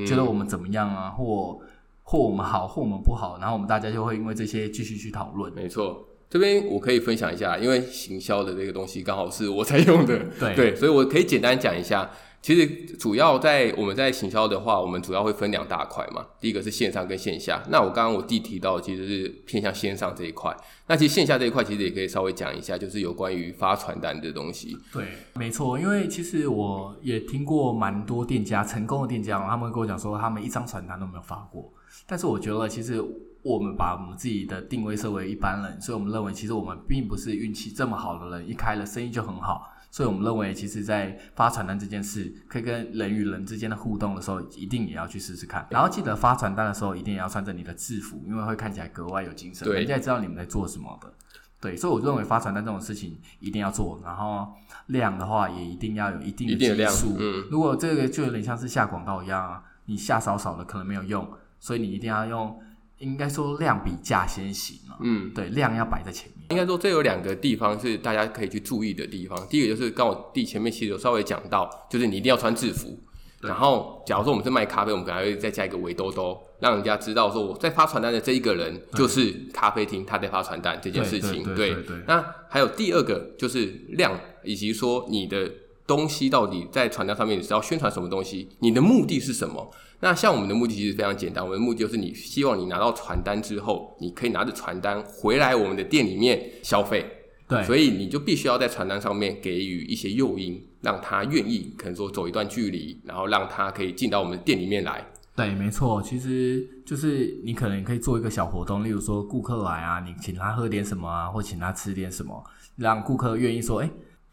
[0.06, 1.60] 觉得我们怎么样啊，或
[2.04, 5.54] 或我们好，或我们不好，然后我们大家就会因为这些继续去讨论。
[5.54, 6.06] 没错。
[6.30, 12.08] 这边我可以分享一下，因为行销的这个东西刚好是我在用的，对，对，所以我可以简单讲一下，
[12.42, 16.26] 其实主要在我们在行销的话，我们主要会分两大块嘛。
[16.40, 17.62] 第一个是线上跟线下。
[17.70, 20.56] 那我刚刚我弟提到，其实是偏向线上这一块。
[20.88, 24.78] 那其实线下这一块，其实也可以稍微讲一下，就是有关于发传单的东西。
[24.94, 25.78] 对，没错。
[25.78, 31.72] 因为其实我也听过蛮多店家成功的店家，他们跟我讲说，他们一张传单都没有发过。
[32.08, 33.04] 但是我觉得，其实
[33.44, 39.68] 我们把我们自己的定位设为一般人，所以我们认为，其实我们并不是运气这么好的人，一开了生意就很好。
[39.92, 45.68] 所以我们认为，其实，在发传单这件事，可以跟人与人之间的互动的时候，一定也要去试试看。
[45.72, 51.12] 然后记得发传单的时候，一定也要穿着你的制服，因为会看起来格外有精神，对，人家也知道你们在做什么的。
[51.60, 54.00] 对，所以我认为发传单这种事情一定要做。
[54.04, 54.48] 然后
[54.88, 57.16] 量的话，也一定要有一定的基数。
[57.20, 61.28] 嗯，如果这个就有点像是下广告一样啊，你下少少的可能没有用，
[61.60, 62.62] 所以你一定要用。
[63.00, 66.39] 应该说量比价先行嘛，嗯，对，量要摆在前面。
[66.50, 69.48] 应该说这有两个地方是大家可以去注意的地方。
[69.50, 72.98] 第一个就是刚我弟前面其实有稍微讲到，就是你一定要穿制服。
[73.42, 81.56] 然后，假如说我们是卖咖啡，我们可能还会再加一个围兜兜，让人家知道说我在发传单的这一个人就是咖啡厅他在发传单这件事情。
[81.56, 81.74] 对，
[82.06, 85.50] 那还有第二个就是量，以及说你的
[85.90, 89.72] 东西到底在传单上面你是要宣传什么东西，你的目的是什么？
[90.02, 97.04] 那像我们的目的其实非常简单，我们的目的就是你希望你拿到传单之后，你可以拿着传单回来我们的店里面消费。
[97.48, 105.04] 对，所以你就必须要在传单上面给予一些诱因，让他愿意可能说走一段距离，然后让他可以进到我们的店里面来。
[105.36, 112.44] 对，没错，其实就是你可能可以做一个小活动，例如说顾客来啊，你请他喝点什么啊，或请他吃点什么，
[112.76, 113.90] 让顾客愿意说，哎，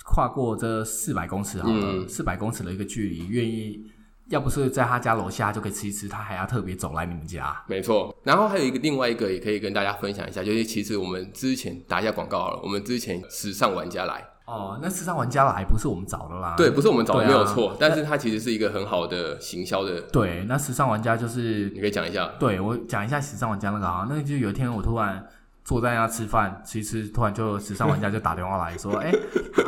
[0.07, 3.85] 跨过这四百公尺好了，四百公尺的一个距离，愿意。
[4.29, 7.57] 要不是在他家楼下就可以吃一吃，他还要特别走来你们家。
[7.69, 20.01] 没错，然后还有一个另外一个也可以跟大家分享一下，就是其实我们之前打一下广告好了，我们之前时尚玩家来哦，那时尚玩家来不是我们找的啦，对，不是我们找的，没有错，但是它其实是一个很好的行销的。
[20.01, 25.25] 对，那时尚玩家就是你可以讲一下，对我讲一下时尚玩家那个啊，那个就有一天我突然。
[25.67, 29.19] 坐在那吃饭，其实突然就时尚玩家就打电话来说：“哎、欸，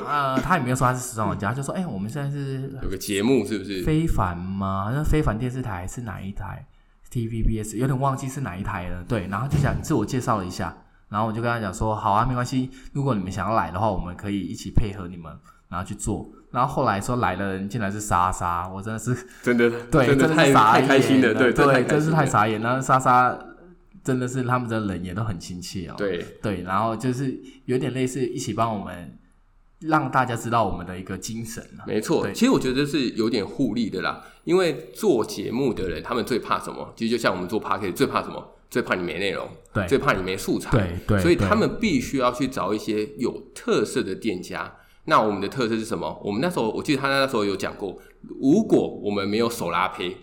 [0.06, 4.84] 呃，他也没有说他是时尚玩家，就说：哎、欸，我们现在是有个节目，是不是非凡吗？
[4.84, 6.64] 好像非凡电视台是哪一台
[7.12, 9.02] ？TVBS 有点忘记是哪一台了。
[9.08, 10.72] 对，然后就想自我介绍了一下，
[11.08, 15.36] 然后我就跟他讲说：好啊，没关系，如果你们想要来的话，我们可以一起配合你们，
[15.68, 16.30] 然后去做。
[16.52, 22.60] 然后后来说来的人竟然是莎莎，我真的是真的对，真的太傻太开心了，对对，真是太傻眼。
[22.60, 23.36] 然后莎莎。
[24.04, 25.94] 真的是他们的人也都很亲切哦。
[25.96, 29.18] 对对，然后就是有点类似一起帮我们
[29.80, 31.64] 让大家知道我们的一个精神。
[31.86, 34.24] 没错，其实我觉得是有点互利的啦。
[34.44, 36.92] 因为做节目的人，他们最怕什么？
[36.96, 38.54] 其实就像我们做 Podcast 最怕什么？
[38.70, 41.20] 最怕你没内容，对，最怕你没素材，对对。
[41.20, 44.74] 所以他们必须要去找一些有特色的店家。
[45.04, 46.20] 那我们的特色是什么？
[46.22, 47.98] 我们那时候我记得他那时候有讲过，
[48.40, 50.16] 如果我们没有手拉胚。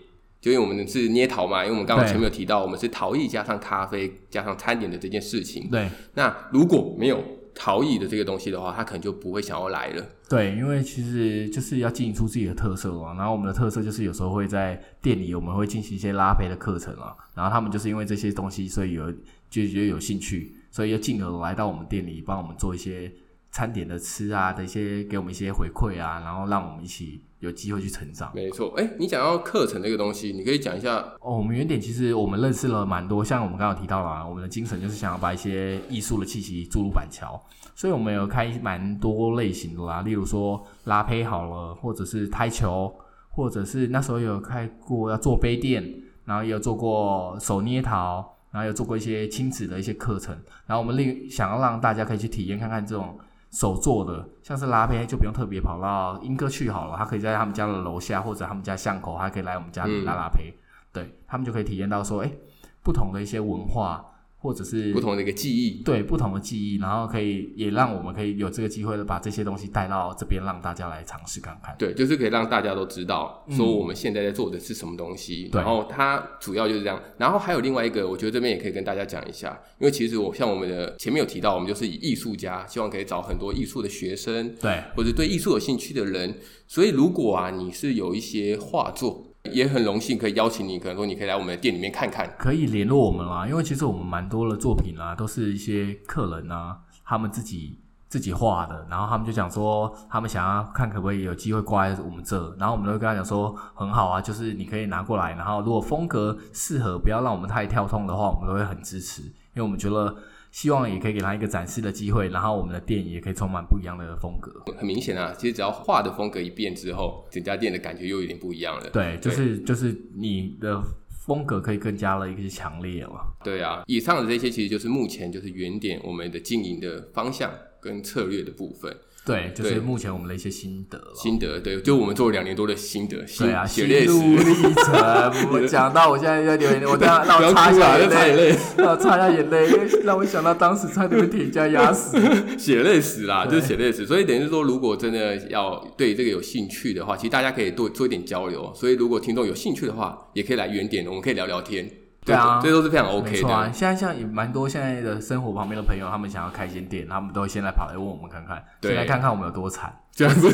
[0.46, 5.68] 就因为我们是捏陶嘛，因为我们刚刚前面有提到，我们是陶艺加上咖啡加上餐点的这件事情。
[5.68, 7.20] 对，那如果没有
[7.52, 10.06] 陶艺的这个东西的话，他可能就不会想要来了。
[10.28, 13.12] 对，因为其实就是要经营出自己的特色嘛。
[13.14, 17.12] 然后我们的特色就是有时候会在店里，我们会进行一些拉胚的课程啊。
[17.34, 19.10] 然后他们就是因为这些东西，所以有
[19.50, 23.12] 就觉得有兴趣，所以又进而来到我们店里，帮我们做一些
[23.50, 27.20] 餐点的吃啊的一些，给我们一些回馈啊，然后让我们一起。
[27.40, 28.72] 有机会去成长，没错。
[28.76, 31.36] 哎、欸，你讲到课程这个东西，你可以讲一下哦。
[31.36, 37.38] 我们原点其实我们认识了蛮多，像我们刚刚提到了，我们的精神就是想要把一些艺术的气息注入板桥，
[37.74, 42.90] 所以我们有开蛮多类型的啦，例如说拉胚好了，或者是胎球，
[43.28, 45.84] 或者是那时候有开过要做杯垫，
[46.24, 50.34] 然后也有做过手捏陶，然后有做过一些亲子的一些课程，
[50.66, 53.18] 然后我们另想要让大家可以去体验看看这种。
[53.56, 60.60] 手做的，像是拉胚就不用特别跑到英哥去好了，他可以在他们家的楼下或者他们家巷口，还可以来我们家里拉拉胚，嗯、
[60.92, 62.38] 对他们就可以体验到说，哎、欸，
[62.82, 64.04] 不同的一些文化。
[64.46, 71.74] 或者是不同的一个记忆，对不同的记忆，然后可以也让我们可以有这个机会的把这些东西带到这边，让大家来尝试看看。
[71.76, 75.50] 对，就是可以让大家都知道，说我们现在在做的是什么东西。
[75.52, 77.02] 嗯、然后它主要就是这样。
[77.18, 86.38] 然后还有另外一个，我觉得这边也可以跟大家讲一下，因为其实我像我们的前面有提到，我们就是以艺术家，希望可以找很多艺术的学生，对，或者对艺术有兴趣的人。
[86.68, 89.32] 所以如果啊，你是有一些画作。
[89.52, 93.46] 也很荣幸可以邀请你，可能说你可以来我们的店里面看看，可以联络我们啦。
[93.46, 97.78] 因为其实我们蛮多的作品啊，都是一些客人啊，他们自己
[98.08, 109.22] 自己画的，然后他们就讲说，他们想要看可不可以有机会挂在我们这，然后我们都会跟他讲说，很好啊，就是你可以拿过来，然后如果风格适合，不要让我们太跳通的话，我们都会很支持。
[109.22, 110.14] 因为我们觉得
[110.56, 114.50] 希望也可以给他一个展示的机会，然后我们的店也可以充满不一样的风格。
[114.74, 118.88] 很明显啊，其实只要画的风格一变之后，整家店的感觉又有点不一样了。
[118.88, 120.80] 对，就是就是你的
[121.26, 123.36] 风格可以更加的一个强烈了。
[123.44, 128.96] 对啊，以上的这些其实就是目前就是原点我们的经营的方向跟策略的部分。
[129.26, 131.02] 对，就是目前我们的一些心得。
[131.12, 133.16] 心得，对，就我们做了两年多的心得。
[133.36, 135.50] 对啊，血泪历程。
[135.50, 139.66] 我讲到我现在在流眼泪， 我等下让我擦一下眼泪，让我擦一下眼泪，
[140.04, 142.16] 让我想到当时差点被铁匠压死。
[142.56, 144.06] 血泪史啦，就是血泪史。
[144.06, 148.72] 所以等于是说，如果真的要对这个有兴趣的话，其实大家可以多做一点交流。
[148.76, 151.90] 所以如果听众有兴趣的话，也可以来原点，我们可以聊聊天。
[152.26, 153.48] 对啊，这都是非常 OK 的。
[153.48, 159.94] 啊，现在像也蛮多现在的生活旁边的朋友，他们想要开一间店，他们都会先来跑来问我们看看，对，先来看看我们有多惨。
[160.12, 160.50] 这样子，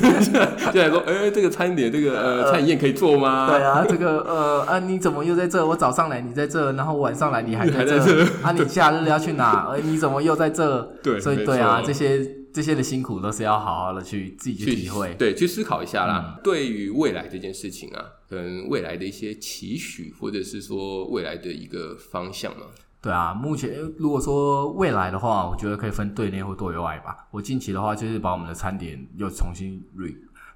[0.72, 3.48] 就来说，哎、欸，这个餐点，这个呃，餐饮业可以做吗？
[3.48, 5.64] 对啊，这个呃啊，你怎么又在这？
[5.64, 8.50] 我早上来你在这，然后晚上来你还在这，啊？
[8.52, 9.68] 你假日要去哪？
[9.72, 10.82] 哎，你怎么又在这？
[11.02, 12.41] 对，所以对啊，这些。
[12.52, 16.34] 这些的辛苦都是要好好的去自己去体会，对，去思考一下啦。
[16.36, 22.66] 嗯、对于未来这件事情啊，可能未来的一些期许，或者是说未来的一个方向嘛。
[23.00, 27.26] 对啊，目前如果说未来的话，我觉得可以分对内或对外吧。
[27.30, 29.82] 我近期的话，就是把我们的餐点又重新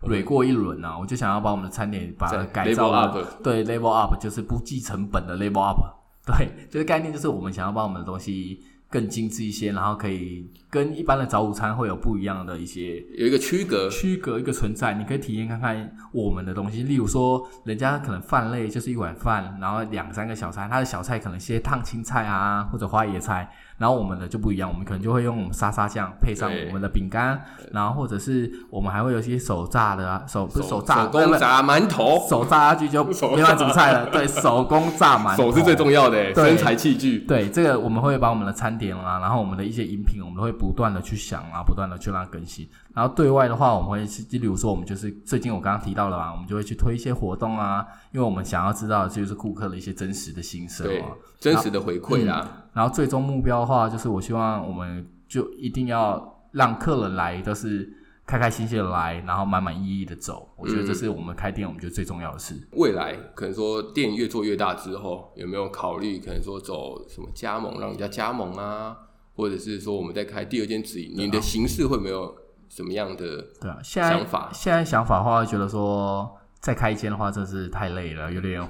[0.02, 5.80] re 过一轮啊，我就想要把我们的餐点把它改造 level up，对 level up 就是不计成本的 level up，
[6.24, 8.60] 对，就是概念就是我们想要把我们的东西。
[8.88, 14.94] 更精致一些，然后可以跟一般的早午餐会有不一样的一些有一个区隔，区隔一个存在。
[14.94, 23.50] 你可以体验看看我们的东西，例如说，人家可能饭类就是一碗饭，然后两三个小菜，他的小菜可能些烫青菜啊，或者花椰菜。
[23.78, 27.40] 然后我们的就不一样，我们可能就会用沙沙酱配上我们的饼干，
[27.72, 33.02] 然后或者是我们还会有一些手炸的啊，手不是手炸，手工炸馒头，手炸下去就
[33.36, 34.06] 另外煮菜了。
[34.10, 37.18] 对，手工炸馒头，手是最重要的，生财器具。
[37.20, 42.68] 对，这个我们会把我们的餐点啊，然后我们的一些饮品，我们都会不断的去想啊，不断的去让它更新。
[42.94, 52.48] 然后对外的话，我们会是，例如说，我们就是最近我刚刚提到了嘛，我们就会去推一些活动啊，因为我们想要知道的就是顾客的一些真实的心声啊，真实的回馈啦。
[52.76, 57.90] 嗯，然后最终目标的话，就是我希望我们就一定要让客人来都是
[58.26, 60.48] 开开心心的来，然后满满意意的走。
[60.56, 62.54] 我觉得这是我们开店，我们觉得最重要的事。
[62.54, 68.96] 嗯，未来可能说店越做越大之后，有没有考虑可能说走什么加盟，让人家加盟啊，
[69.34, 72.34] 或者是说我们再开第二间直营，你的形式会没有？
[72.68, 73.78] 什么样的对啊？
[73.80, 78.60] 现在想法现在想法的话，觉得说再开一间的话，真是太累了，有点。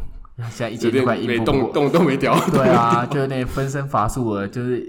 [0.45, 2.39] 现在一间都快一动动都没掉。
[2.51, 4.85] 对啊， 就是那分身乏术了，就是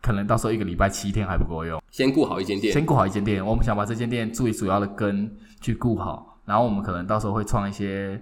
[0.00, 1.82] 可能到时候一个礼拜七天还不够用。
[1.90, 3.44] 先顾好一间店，先顾好一间店。
[3.44, 8.20] 我们想把这间店最主要的根去顾好，然后我们可能到时候会创一些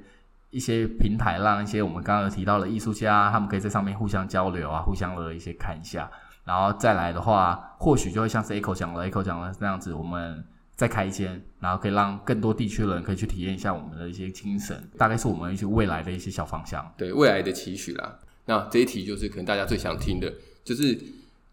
[0.51, 6.11] 一些平台，让一些我们刚刚有提到的艺术家，他们可以在上面互相交流啊，互相的一些看一下。
[6.45, 10.45] 然后再来的话，或许就会像是 Echo 讲的，Echo 讲的那样子，我们
[10.81, 18.19] 再开一间，然后可以让更多地区的人可以去体验一下我们的一些精神，大概是我们一些未来的一些小方向，对未来的期许啦。
[18.47, 20.33] 那这一题就是可能大家最想听的，
[20.65, 20.99] 就是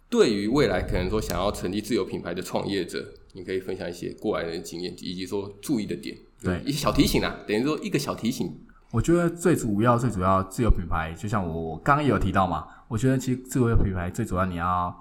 [0.07, 8.57] 对于未来可能说想要成立自有品牌的创业者，你可以分享一些过来人的经验，以及说注意的点，对一些小提醒啦，等于说一个小提醒。
[8.91, 12.65] 我觉得最主要、最主要自有品牌，就像我刚刚也有提到嘛。
[12.87, 14.97] 我觉得其实自有品牌最主要你要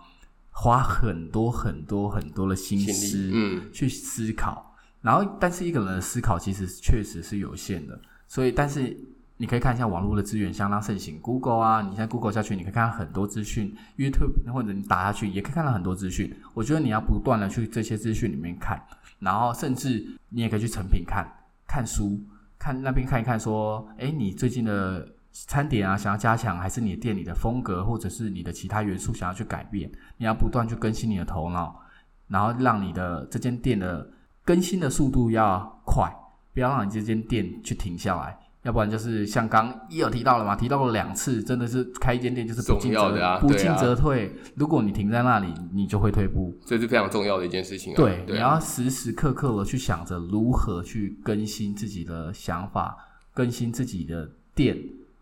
[0.58, 4.74] 花很多很多很多的心思，嗯，去思考。
[5.02, 8.00] 然后，但是一个人的思考其实确实是有限的。
[8.26, 8.96] 所以，但是
[9.36, 16.34] 你可以看一下网络的资源相当盛行，Google 啊，你现在 Google 下去，你可以看到很多资讯；YouTube 或者你打下去，也可以看到很多资讯。
[16.54, 18.82] 我觉得你要不断的去这些资讯里面看，
[19.18, 21.30] 然后甚至你也可以去成品看
[21.68, 22.18] 看书，
[22.58, 25.06] 看那边看一看，说，哎，你最近的。
[25.46, 31.79] 餐点啊，想要加强，还是你的店里的风格，或者是你的其他元素想要去改变，你要不断去更新你的头脑，
[32.29, 34.09] 然后让你的这间店的
[34.44, 36.11] 更新的速度要快，
[36.55, 47.96] 不要让你这间店去停下来，要不然就是像刚一有提到了嘛，提到了两次，真的是开一间店就是不进则、啊、不进则退，如果你停在那里，你就会退步，这是非常重要的一件事情、啊。
[47.96, 52.96] 对，对啊、你要时时刻刻的去想着如何去更新自己的想法，
[53.35, 54.77] 更新自己的店。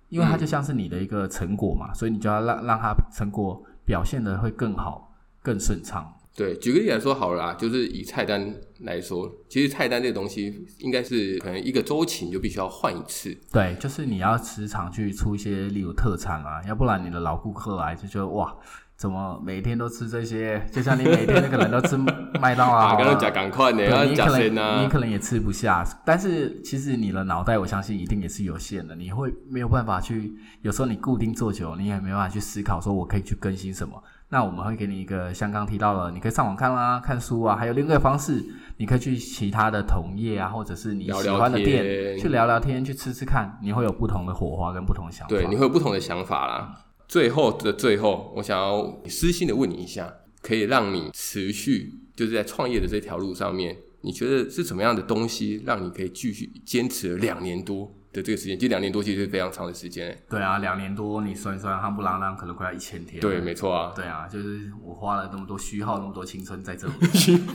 [0.08, 5.12] 因为它就像是你的一个成果嘛，嗯、所以你就要让让它成果表现的会更好、
[5.42, 6.12] 更顺畅。
[6.36, 13.36] 对，举个例来说好了啦，就是以菜单来说，其实菜单这个东西应该是可能一个周期你就必须要换一次。
[13.52, 18.54] 对，就是你要时常去出一些例如特产啊，要不然你的老顾客来就觉得哇。
[18.96, 20.64] 怎么每天都吃这些？
[20.70, 21.96] 就像你每天那个人都吃
[22.40, 25.84] 麦当劳， 刚刚讲赶快的，你可能你可能也吃不下。
[26.06, 28.94] 但是其实你的脑袋，我相信一定也是有限的。
[28.94, 30.32] 你会没有办法去，
[30.62, 34.00] 有时候你固定做久，你也没办法去思考说我可以去更新什么。
[34.34, 38.44] 那我们会给你一个，像刚提到了，你可以上网看啦、啊，看书啊，还有另一个方式，
[38.78, 45.28] 你可以去其他的同业啊，或者是你喜欢的店去聊聊天，去吃吃看，你会有不同的火花跟不同的想法。
[45.28, 46.74] 对，你会有不同的想法啦。
[47.06, 50.12] 最后的最后，我想要私信的问你一下，
[50.42, 57.88] 可以让你持续就是在创业的这条路上面，你觉得是什么样的东西让你可以继续坚持了两年多？
[58.14, 60.16] 的这个时间，就两年多，其实是非常长的时间。
[60.30, 63.20] 对啊，两年多，你算一算，夯不啷啷，可能快要一千天。
[63.20, 63.92] 对，没错啊。
[63.94, 66.92] 对啊，就是我花了那么多虚耗，那么多青春在这里。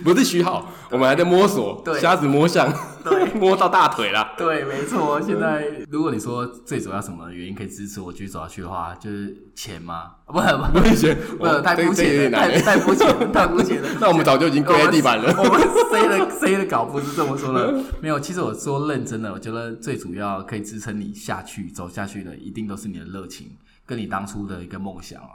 [0.03, 2.71] 不是虚耗，我们还在摸索，对，瞎子摸象，
[3.03, 4.33] 对，摸到大腿了。
[4.37, 5.21] 对，没错。
[5.21, 10.11] 现在，如果你说最主要什么原因可以支持我继续走下去的话，就是钱吗？
[10.25, 13.89] 不，不，不是钱，不太肤浅，太太肤浅，太肤浅了。
[13.99, 15.35] 那我们早就已经跪在地板了。
[15.37, 15.59] 我们
[15.91, 17.83] C 的 C 的稿不是这么说的。
[17.99, 20.29] 没有，其实我说认真的，我觉得最主要。
[20.43, 23.51] 可以支撑你下去走下去的，一定都是你的热情，
[23.85, 25.29] 跟你当初的一个梦想啊。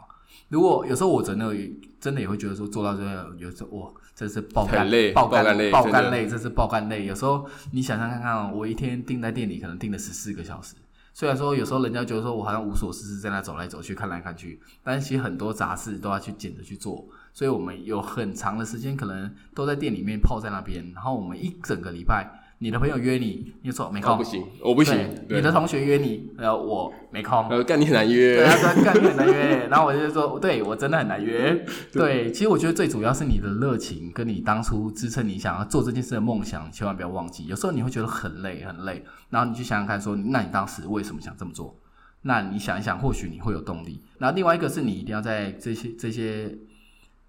[0.49, 1.55] 如果有时候我真的
[2.01, 7.07] 真的也会觉得说做到这个，有时候哇，这是爆肝累，爆肝累，爆肝累，这是爆肝累。
[7.07, 10.75] 有时候你想想看看，我一天定在店里可能定了十四个小时，
[11.15, 22.29] 虽然说有时候人家觉得说我好像无所事事在那走来走去看来看去，但是其实很多杂事都要去捡着去做，所以我们有很长的时间可能都在店里面泡在那边，然后我们一整个礼拜。
[22.59, 24.97] 你的朋友约你，你说没空，哦、不行，我不行。
[25.29, 27.47] 你的同学约你，呃，我没空。
[27.49, 28.37] 呃，干你很难约。
[28.37, 29.67] 对啊，干你很难约。
[29.69, 31.65] 然后我就说，对我真的很难约。
[31.93, 37.45] 对，其实我觉得最主要是你的热情，跟你当初支撑你想要做这件事的梦想，千万不要忘记。
[37.47, 41.77] 有时候你会觉得很累，很累，然后你去想想看，说，那你当时为什么想这么做？
[42.23, 44.01] 那你想一想，或许你会有动力。
[44.19, 46.57] 然后另外一个是你一定要在这些这些。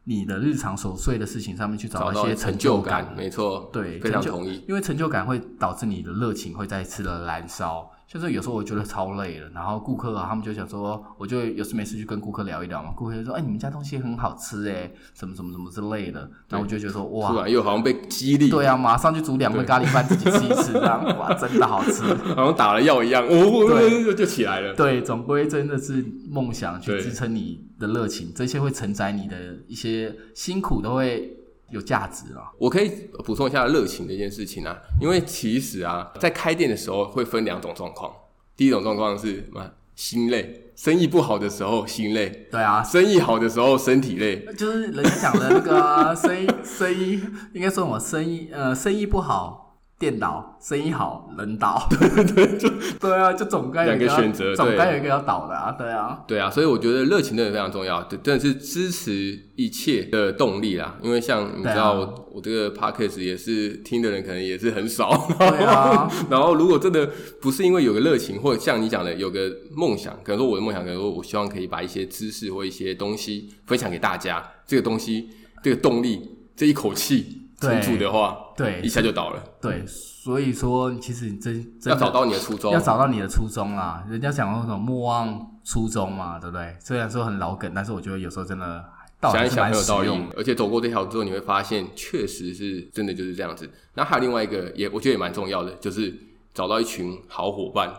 [0.08, 4.64] 你的日常琐碎的事情上面去找一些成就感，没错，对，非常同意。
[4.68, 7.92] 因为成就感会导致你的热情会再次的燃烧。
[8.08, 12.94] 就是有时候我觉得超累了，然后顾客啊，他们就想说，我就有事没事去跟顾客聊一聊嘛。
[12.96, 22.04] 顾客就说：“哎、欸，你们家东西很好吃哎，什么什么什么之类的。”然后我就觉得说：“哇，突然又好像被激励。”对啊，马上就煮两份咖喱饭自己吃一吃，这样哇，真的好吃，
[22.36, 24.76] 好像打了药一样，哦，对，就起来了。
[24.76, 29.36] 对，总归真的是梦想去支撑你的热情，这些会承载你的
[29.68, 31.42] 一些辛苦都会。
[31.76, 32.42] 有价值了。
[32.58, 32.90] 我可以
[33.24, 38.12] 补充一下热情的一件事情啊，因为其实啊，在开店的时候会分两种状况。
[38.56, 39.70] 第一种状况是什么？
[39.96, 42.48] 心累，生意不好的时候心累。
[42.52, 44.46] 对啊，生意好的时候身体累。
[44.58, 47.22] 就是人家讲的那个、啊、生意，生意
[47.54, 48.00] 应该说什么？
[48.00, 49.65] 生意呃，生意不好。
[49.98, 52.70] 电倒，生意好人倒，对对 对，就
[53.00, 60.98] 对啊，就总该有一个选择，总该有一个要倒的啊，对啊，对啊，所以我觉得热情真的非常重要，真的是支持一切的动力啦。
[61.02, 66.12] 因为像你知道，我这个 podcast 也是听的人可能也是很少，对啊。
[66.30, 67.10] 然后如果真的
[67.42, 75.30] 不是因为有个热情，或者像你讲的有个梦想，可能说我的梦想，可能说我希望可以把一些知识或一些东西分享给大家，这个东西，
[75.64, 76.20] 这个动力，
[76.54, 77.44] 这一口气。
[77.60, 79.44] 撑住的话，对，一下就倒了。
[79.62, 84.04] 对，所以说，其实你真，真要找到你的初衷，要找到你的初衷啦。
[84.10, 86.76] 人家讲那种莫忘初衷嘛，对不对？
[86.80, 88.84] 虽然说很老梗，但是我觉得有时候真的
[89.22, 90.10] 想一想很有道理。
[90.36, 93.70] 而且走过这条之后，你会发现，确实是真的就是这样子。
[93.94, 96.14] 那还有另外一个，也我觉得也蛮重要的，就是
[96.54, 97.94] 找到一群好伙伴。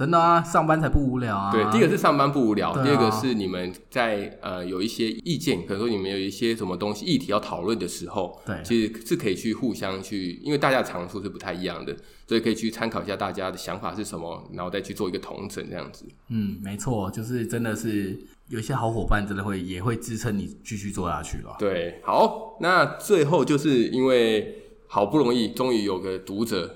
[0.00, 1.52] 真的啊，上班才不无聊啊！
[1.52, 11.94] 对，第一个是上班不无聊，啊、第二个是你们在呃有一些意见，可能说你们有一些什么东西议题要讨论的时候，对，其实是可以去互相去，因为大家的长处是不太一样的，
[12.26, 16.06] 所以可以去参考一下大家的想法是什么，然后再去做一个统整这样子。
[16.28, 21.54] 嗯，没错，就是真的是有一些好伙伴，真的会也会支撑你继续做下去了。
[21.58, 26.74] 对，好，那最后就是因为好不容易终于有个读者，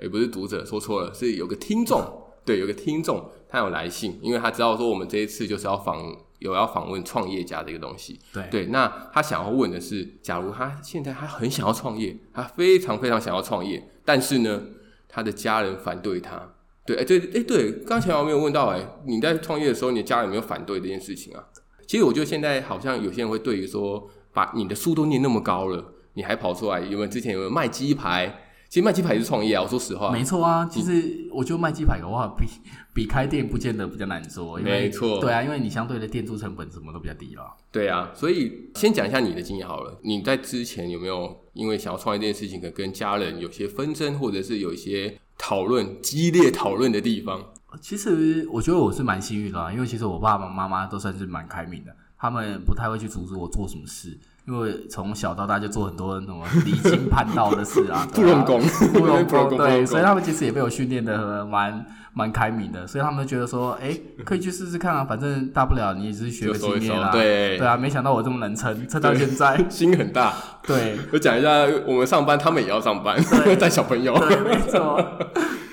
[0.00, 2.21] 也不是读者，说错了，是有个听众。
[2.44, 8.18] 对，有个听众他有来信，因为他知道说我们这一次就是要访有要访问创业家这个东西。
[8.32, 14.62] 对对，那他想要问的是，假如他现在他很想要创业，他非常非常想要创业，但是呢，
[15.08, 16.54] 他的家人反对他。
[16.84, 21.44] 对，哎对，哎对，刚才我没有问到，哎，你在创业的时候，你的家人有没有反对这件事情啊？
[21.86, 28.48] 其实我觉得现在好像有些人会对于说，把你的书都念那么高了，你还跑出来，有没有之前有没有卖鸡排？
[28.72, 30.10] 其实卖鸡排也是创业啊，我说实话。
[30.10, 32.46] 没错啊，其实我觉得卖鸡排的话，比
[32.94, 34.58] 比开店不见得比较难做。
[34.60, 35.20] 没错。
[35.20, 37.54] 对啊，因为你相对的店租成本什么都比较低了。
[37.70, 40.00] 对啊，所以先讲一下你的经验好了。
[40.02, 47.52] 你在之前有没有因为想要创业这件事情，可跟家人有些纷争，或者是有一些讨论激烈讨论的地方？
[47.78, 54.18] 其实我觉得我是蛮幸运的啊，因为其实我爸爸妈妈都算是蛮开明的，他们不太会去阻止我做什么事。
[54.46, 58.60] 因为从小到大就做很多那种离经叛道的事啊， 不用功，
[58.92, 70.34] 不用功，对，所以他们其实也被我训练的蛮蛮开明的，所以他们觉得说，哎，可以去试试看啊，反正大不了你也是学个经验啦，对，对啊，没想到我这么能撑，撑到现在，心很大，
[70.66, 73.16] 对，我讲一下，我们上班，他们也要上班，
[73.58, 75.00] 带小朋友，对，没错，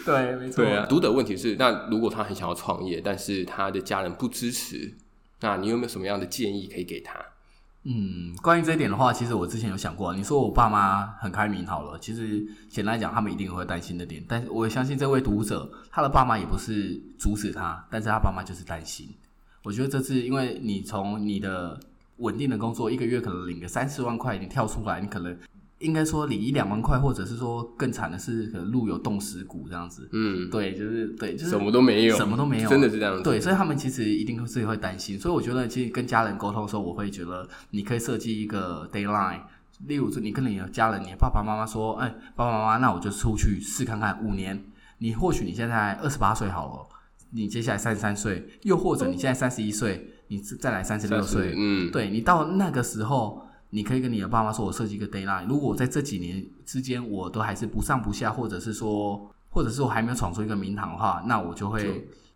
[0.05, 4.93] 对，没错，对啊，读的问题是，那如果他很想要创业，但是他的家人不支持，
[5.41, 7.19] 那你有没有什么样的建议可以给他？
[7.83, 10.13] 嗯，关于这一点的话，其实我之前有想过。
[10.13, 14.23] 你说我爸妈很开明好了，其实简单来讲，他们一定会担心的点。
[14.27, 19.07] 但是我相信这位读者，他的爸妈也不是阻止他，但是他爸妈就是担心。
[19.63, 21.79] 我觉得这次因为你从你的
[22.17, 25.37] 稳定的工作，一个月可能领个三四万块，你跳出来，你可能。
[25.79, 30.09] 应该说你一两万块，或者是说更惨的是，可能路有冻死骨这样子。
[30.11, 33.23] 嗯，对，就是对，就是什么都没有，什么都没有，真的是这样子。
[33.23, 35.17] 对，所以他们其实一定是会担心。
[35.17, 39.39] 所以我觉得，其实跟家人沟通的时候，我会觉得你可以设计一个 deadline。
[39.87, 44.61] 例如说，你跟你的家人，你的爸爸妈妈说：“哎，爸爸妈妈，那我就出去试看看五年。”
[44.99, 46.89] 你或许你现在二十八岁好了，
[47.31, 51.53] 你接下来三十三岁，又或者你现在三十一岁，你再来三十六岁。
[51.55, 53.45] 嗯，对，你到那个时候。
[53.71, 55.47] 你可以跟你的爸妈说，我设计一个 deadline。
[55.47, 61.89] 如果我在这几年之间，我都还是不上不下，或者是说，或者是我还没有闯出一个名堂的话，那我就会就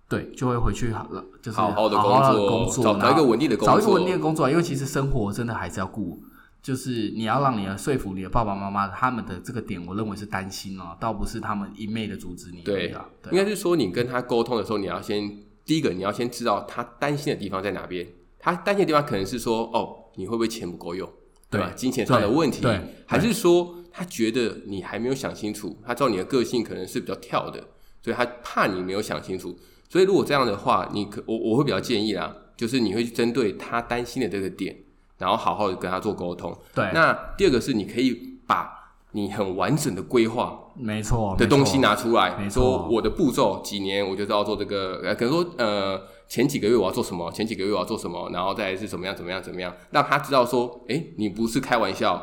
[0.07, 4.49] 对，就会回去好了，就是好好的工作，找一个稳定的工作，找一个稳定的工作。
[4.49, 6.21] 因为其实生活真的还是要顾，
[6.61, 12.61] 就是你要让你的说服你的爸爸妈妈，他们的这个点，我认为是担心哦，倒不是他们一昧的阻止你。
[12.61, 15.27] 对，对啊，应该是说你跟他沟通的时候，你要先
[15.65, 18.07] 第一个，你要先知道他担心的地方在哪边。
[18.38, 21.09] 他担心的地方可能是说，哦，你会不会钱不够用？
[21.54, 21.72] 对吧？
[21.76, 22.66] 金钱上的问题，
[23.06, 25.78] 还是说他觉得你还没有想清楚？
[25.86, 27.64] 他知道你的个性可能是比较跳的，
[28.01, 29.58] 所以他怕你没有想清楚。
[29.88, 34.76] 所以如果这样的话，你可我我会比较建议啦，就是你会去针对他担心的这个点，
[35.18, 36.58] 然后好好的跟他做沟通。
[36.74, 36.89] 对。
[36.93, 38.70] 那第二个是，你可以把
[39.12, 46.01] 你很完整的规划，没错的东西拿出来，没错，说我的步骤几年我就知道做这个，呃，可能说呃。
[46.34, 47.31] 前几个月我要做什么？
[47.31, 48.27] 前几个月我要做什么？
[48.34, 49.15] 然后再是怎么样？
[49.15, 49.39] 怎么样？
[49.39, 49.71] 怎么样？
[49.91, 52.19] 让他知道说，诶，你不是开玩笑，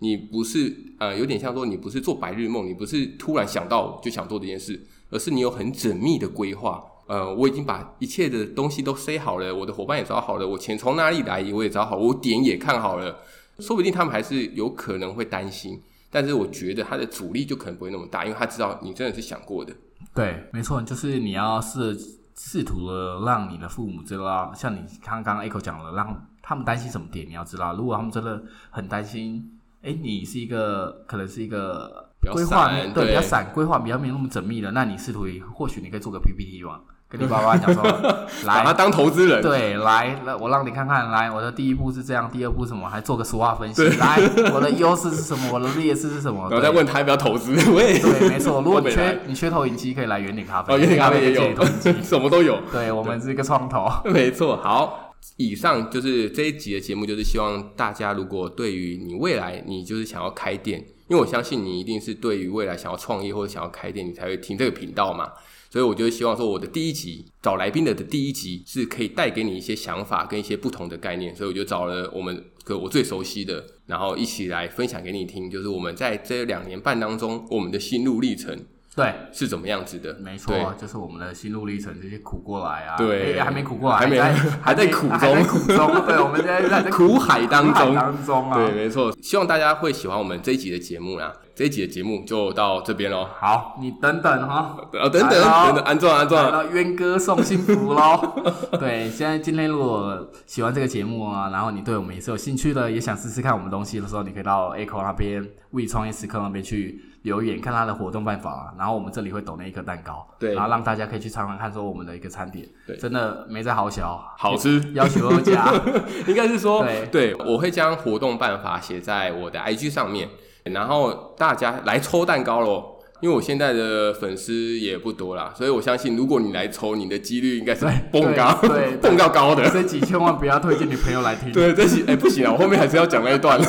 [0.00, 6.84] 你不是呃，有点像说你不是做白日梦，你不是突然想到就想做这件事，而是你有很缜密的规划。
[7.06, 13.16] 呃，我已经把一切的东西都塞好了，我的伙伴也找好了，我钱从哪里来我也找好，我点也看好了。
[13.60, 19.72] 说不定他们还是有可能会担心，但是我觉得他的阻力就可能不会那么大，因为他知道你真的是想过的。
[20.12, 21.96] 对，没错，就是你要是。
[22.36, 27.74] 试图的让你的父母知道，像你刚刚 Echo 讲了，让他们担心什么点，你要知道。
[27.74, 36.80] 如果他们真的很担心，哎，你是一个可能是一个规划对比较散，规划比较没有那么缜密的，那你试图或许你可以做个 PPT 嘛。
[37.12, 37.82] 跟你爸爸讲说，
[38.48, 39.42] 来，把他当投资人。
[39.42, 43.86] 对，来，来，我让你看看，来，我的第一步是这样，第二步什么，还做个 SWOT 分析。
[43.98, 44.18] 来，
[44.54, 46.48] 我的优势是什么，我的劣势是什么？
[46.50, 47.54] 然后再问他要不要投资。
[47.54, 48.62] 对，没错。
[48.62, 50.72] 如果你 缺你缺投影机，可以来圆点咖啡。
[50.72, 51.54] 哦，圆点咖啡也有，
[52.02, 52.58] 什么都有。
[52.72, 53.86] 对，我们是一个创投。
[54.10, 54.56] 没错。
[54.56, 65.28] 好，以上就是这一集的节目，就是希望大家如果对于你未来你就是想要开店，因为我相信你一定是对于未来想要创业或者想要开店，你才会听这个频道嘛。
[65.72, 78.66] 所以我就希望说，我的第一集找来宾的的第一集是可以带给你一些想法跟一些不同的概念，所以我就找了我们个我最熟悉的，然后一起来分享给你听，就是我们在这两年半当中我们的心路历程。
[78.94, 80.14] 对，是怎么样子的？
[80.20, 86.06] 没错，就是我们的心路历程，这些苦过来啊，对，还没苦过来，还没，还在苦中，苦中。
[86.06, 88.54] 对，我们现在在 苦海当中，当中啊。
[88.54, 89.10] 对，没错。
[89.22, 91.32] 希望大家会喜欢我们这一集的节目啦。
[91.54, 93.26] 这一集的节目就到这边喽。
[93.38, 98.42] 好，你等等哈，等等，等等，安装安装，渊哥送幸福喽。
[98.78, 107.00] 对，现在今天如果喜欢这个节目啊，然后你对我们也是有兴趣的，也想试试看我们东西的时候，你可以到 Echo 那边，We 创业时刻那边去。
[107.22, 115.72] 留言看他的活动办法啊，然后我们这里会抖那一颗蛋糕，对，然后让大家可以去尝尝看，说我们的一个餐点，对，真的没在好小，好吃，要求要加，
[116.26, 120.28] 应该是说，对，对，我会将活动办法写在我的 IG 上面，
[120.64, 122.91] 然后大家来抽蛋糕喽。
[123.22, 129.70] 因为我现在的粉丝也不多啦，所以我相信，如果你来抽，你的几率应该是蹦高，对，蹦高 高的。
[129.70, 131.52] 这几千万不要推荐你朋友来听。
[131.52, 133.60] 对，这几哎不行啊，我后面还是要讲那一段。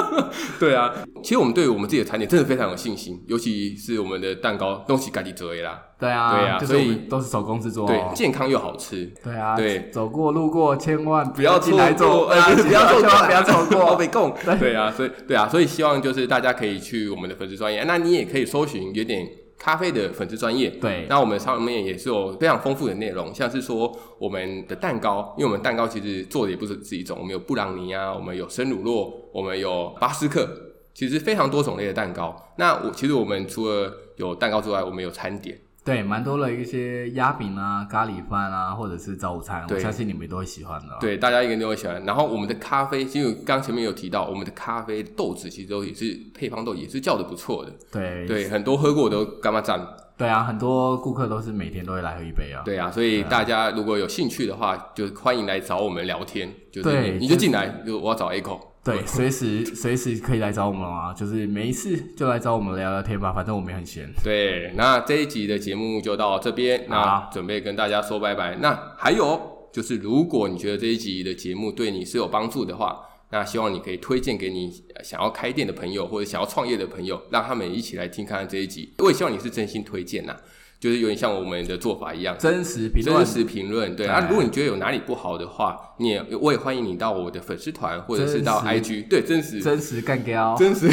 [0.60, 0.92] 对啊，
[1.22, 5.80] 其实我们对于我们自己的产品真的非常有信心，尤其是我们的蛋糕，东西赶紧折啦。
[5.98, 9.04] 对啊，对啊，所以都是手工制作，对，健康又好吃。
[9.22, 12.32] 对啊，对，走过路过千万不要进来做，不
[12.72, 14.32] 要错过，不要错过， 被供。
[14.60, 19.28] 对啊，所以对啊，所以希望就是大家可以去我们的粉丝专业，那你也可以搜寻有点
[19.58, 20.70] 咖啡的粉丝专业。
[20.70, 30.48] 对，那我们上面也是有非常丰富的内容，像是说我们的蛋糕，因为我们蛋糕其实做的也不是只一种，我们有布朗尼啊，我们有生乳酪，我们有巴斯克，
[30.94, 32.36] 其实非常多种类的蛋糕。
[32.56, 35.58] 那我其实我们除了有蛋糕之外，我们有餐点。
[35.88, 40.88] 对，蛮多的一些鸭饼啊、咖喱饭啊，或者是早午餐，我相信你们都会喜欢的。
[41.00, 42.04] 对，大家应该都会喜欢。
[42.04, 47.72] 然后我们的咖啡，因为刚前面有提到，我们的咖啡豆子其实都也是配方豆，也是叫的不错的。
[47.90, 49.80] 对对，很多喝过都干嘛赞。
[50.18, 52.60] 对啊，很多顾客都是每天都会来喝一杯啊。
[52.66, 56.52] 对啊，所以大家如果有兴趣的话，就欢迎来找我们聊天。
[56.70, 58.60] 就是对，你就进来，就我要找 Echo。
[58.84, 64.08] 对，随时随时可以来找我们啊，就是没事就来找我们聊聊天吧，反正我们也很闲。
[64.24, 68.56] 对，那这一集的节目就到这边，那准备跟大家说拜拜。
[68.56, 73.00] 那还有就是，如果你觉得这一集的节目对你是有帮助的话，
[73.30, 74.72] 那希望你可以推荐给你
[75.04, 78.94] 想要开店的朋友或者想要创业的朋友，让他们一起来听看看这一集。
[78.98, 80.34] 我也希望你是真心推荐呐。
[80.80, 83.96] 就是有点像我们的做法一样，真实评论，真实评论。
[83.96, 90.88] 对啊，如果你觉得有哪里不好的话，你也我也欢迎你到我的粉丝团或者是到 IG，对，真实，真实干掉，真实，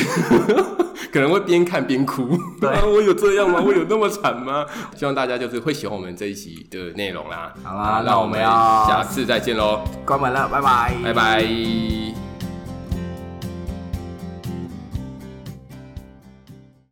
[1.13, 2.37] 可能会边看边哭。
[2.59, 3.61] 对啊， 我有这样吗？
[3.65, 4.65] 我有那么惨吗？
[4.95, 7.53] 希望大家就是会喜欢我们这一集的内容啦。
[7.63, 12.34] 好啦，那我们要下次再见喽，关门了，拜拜，拜拜。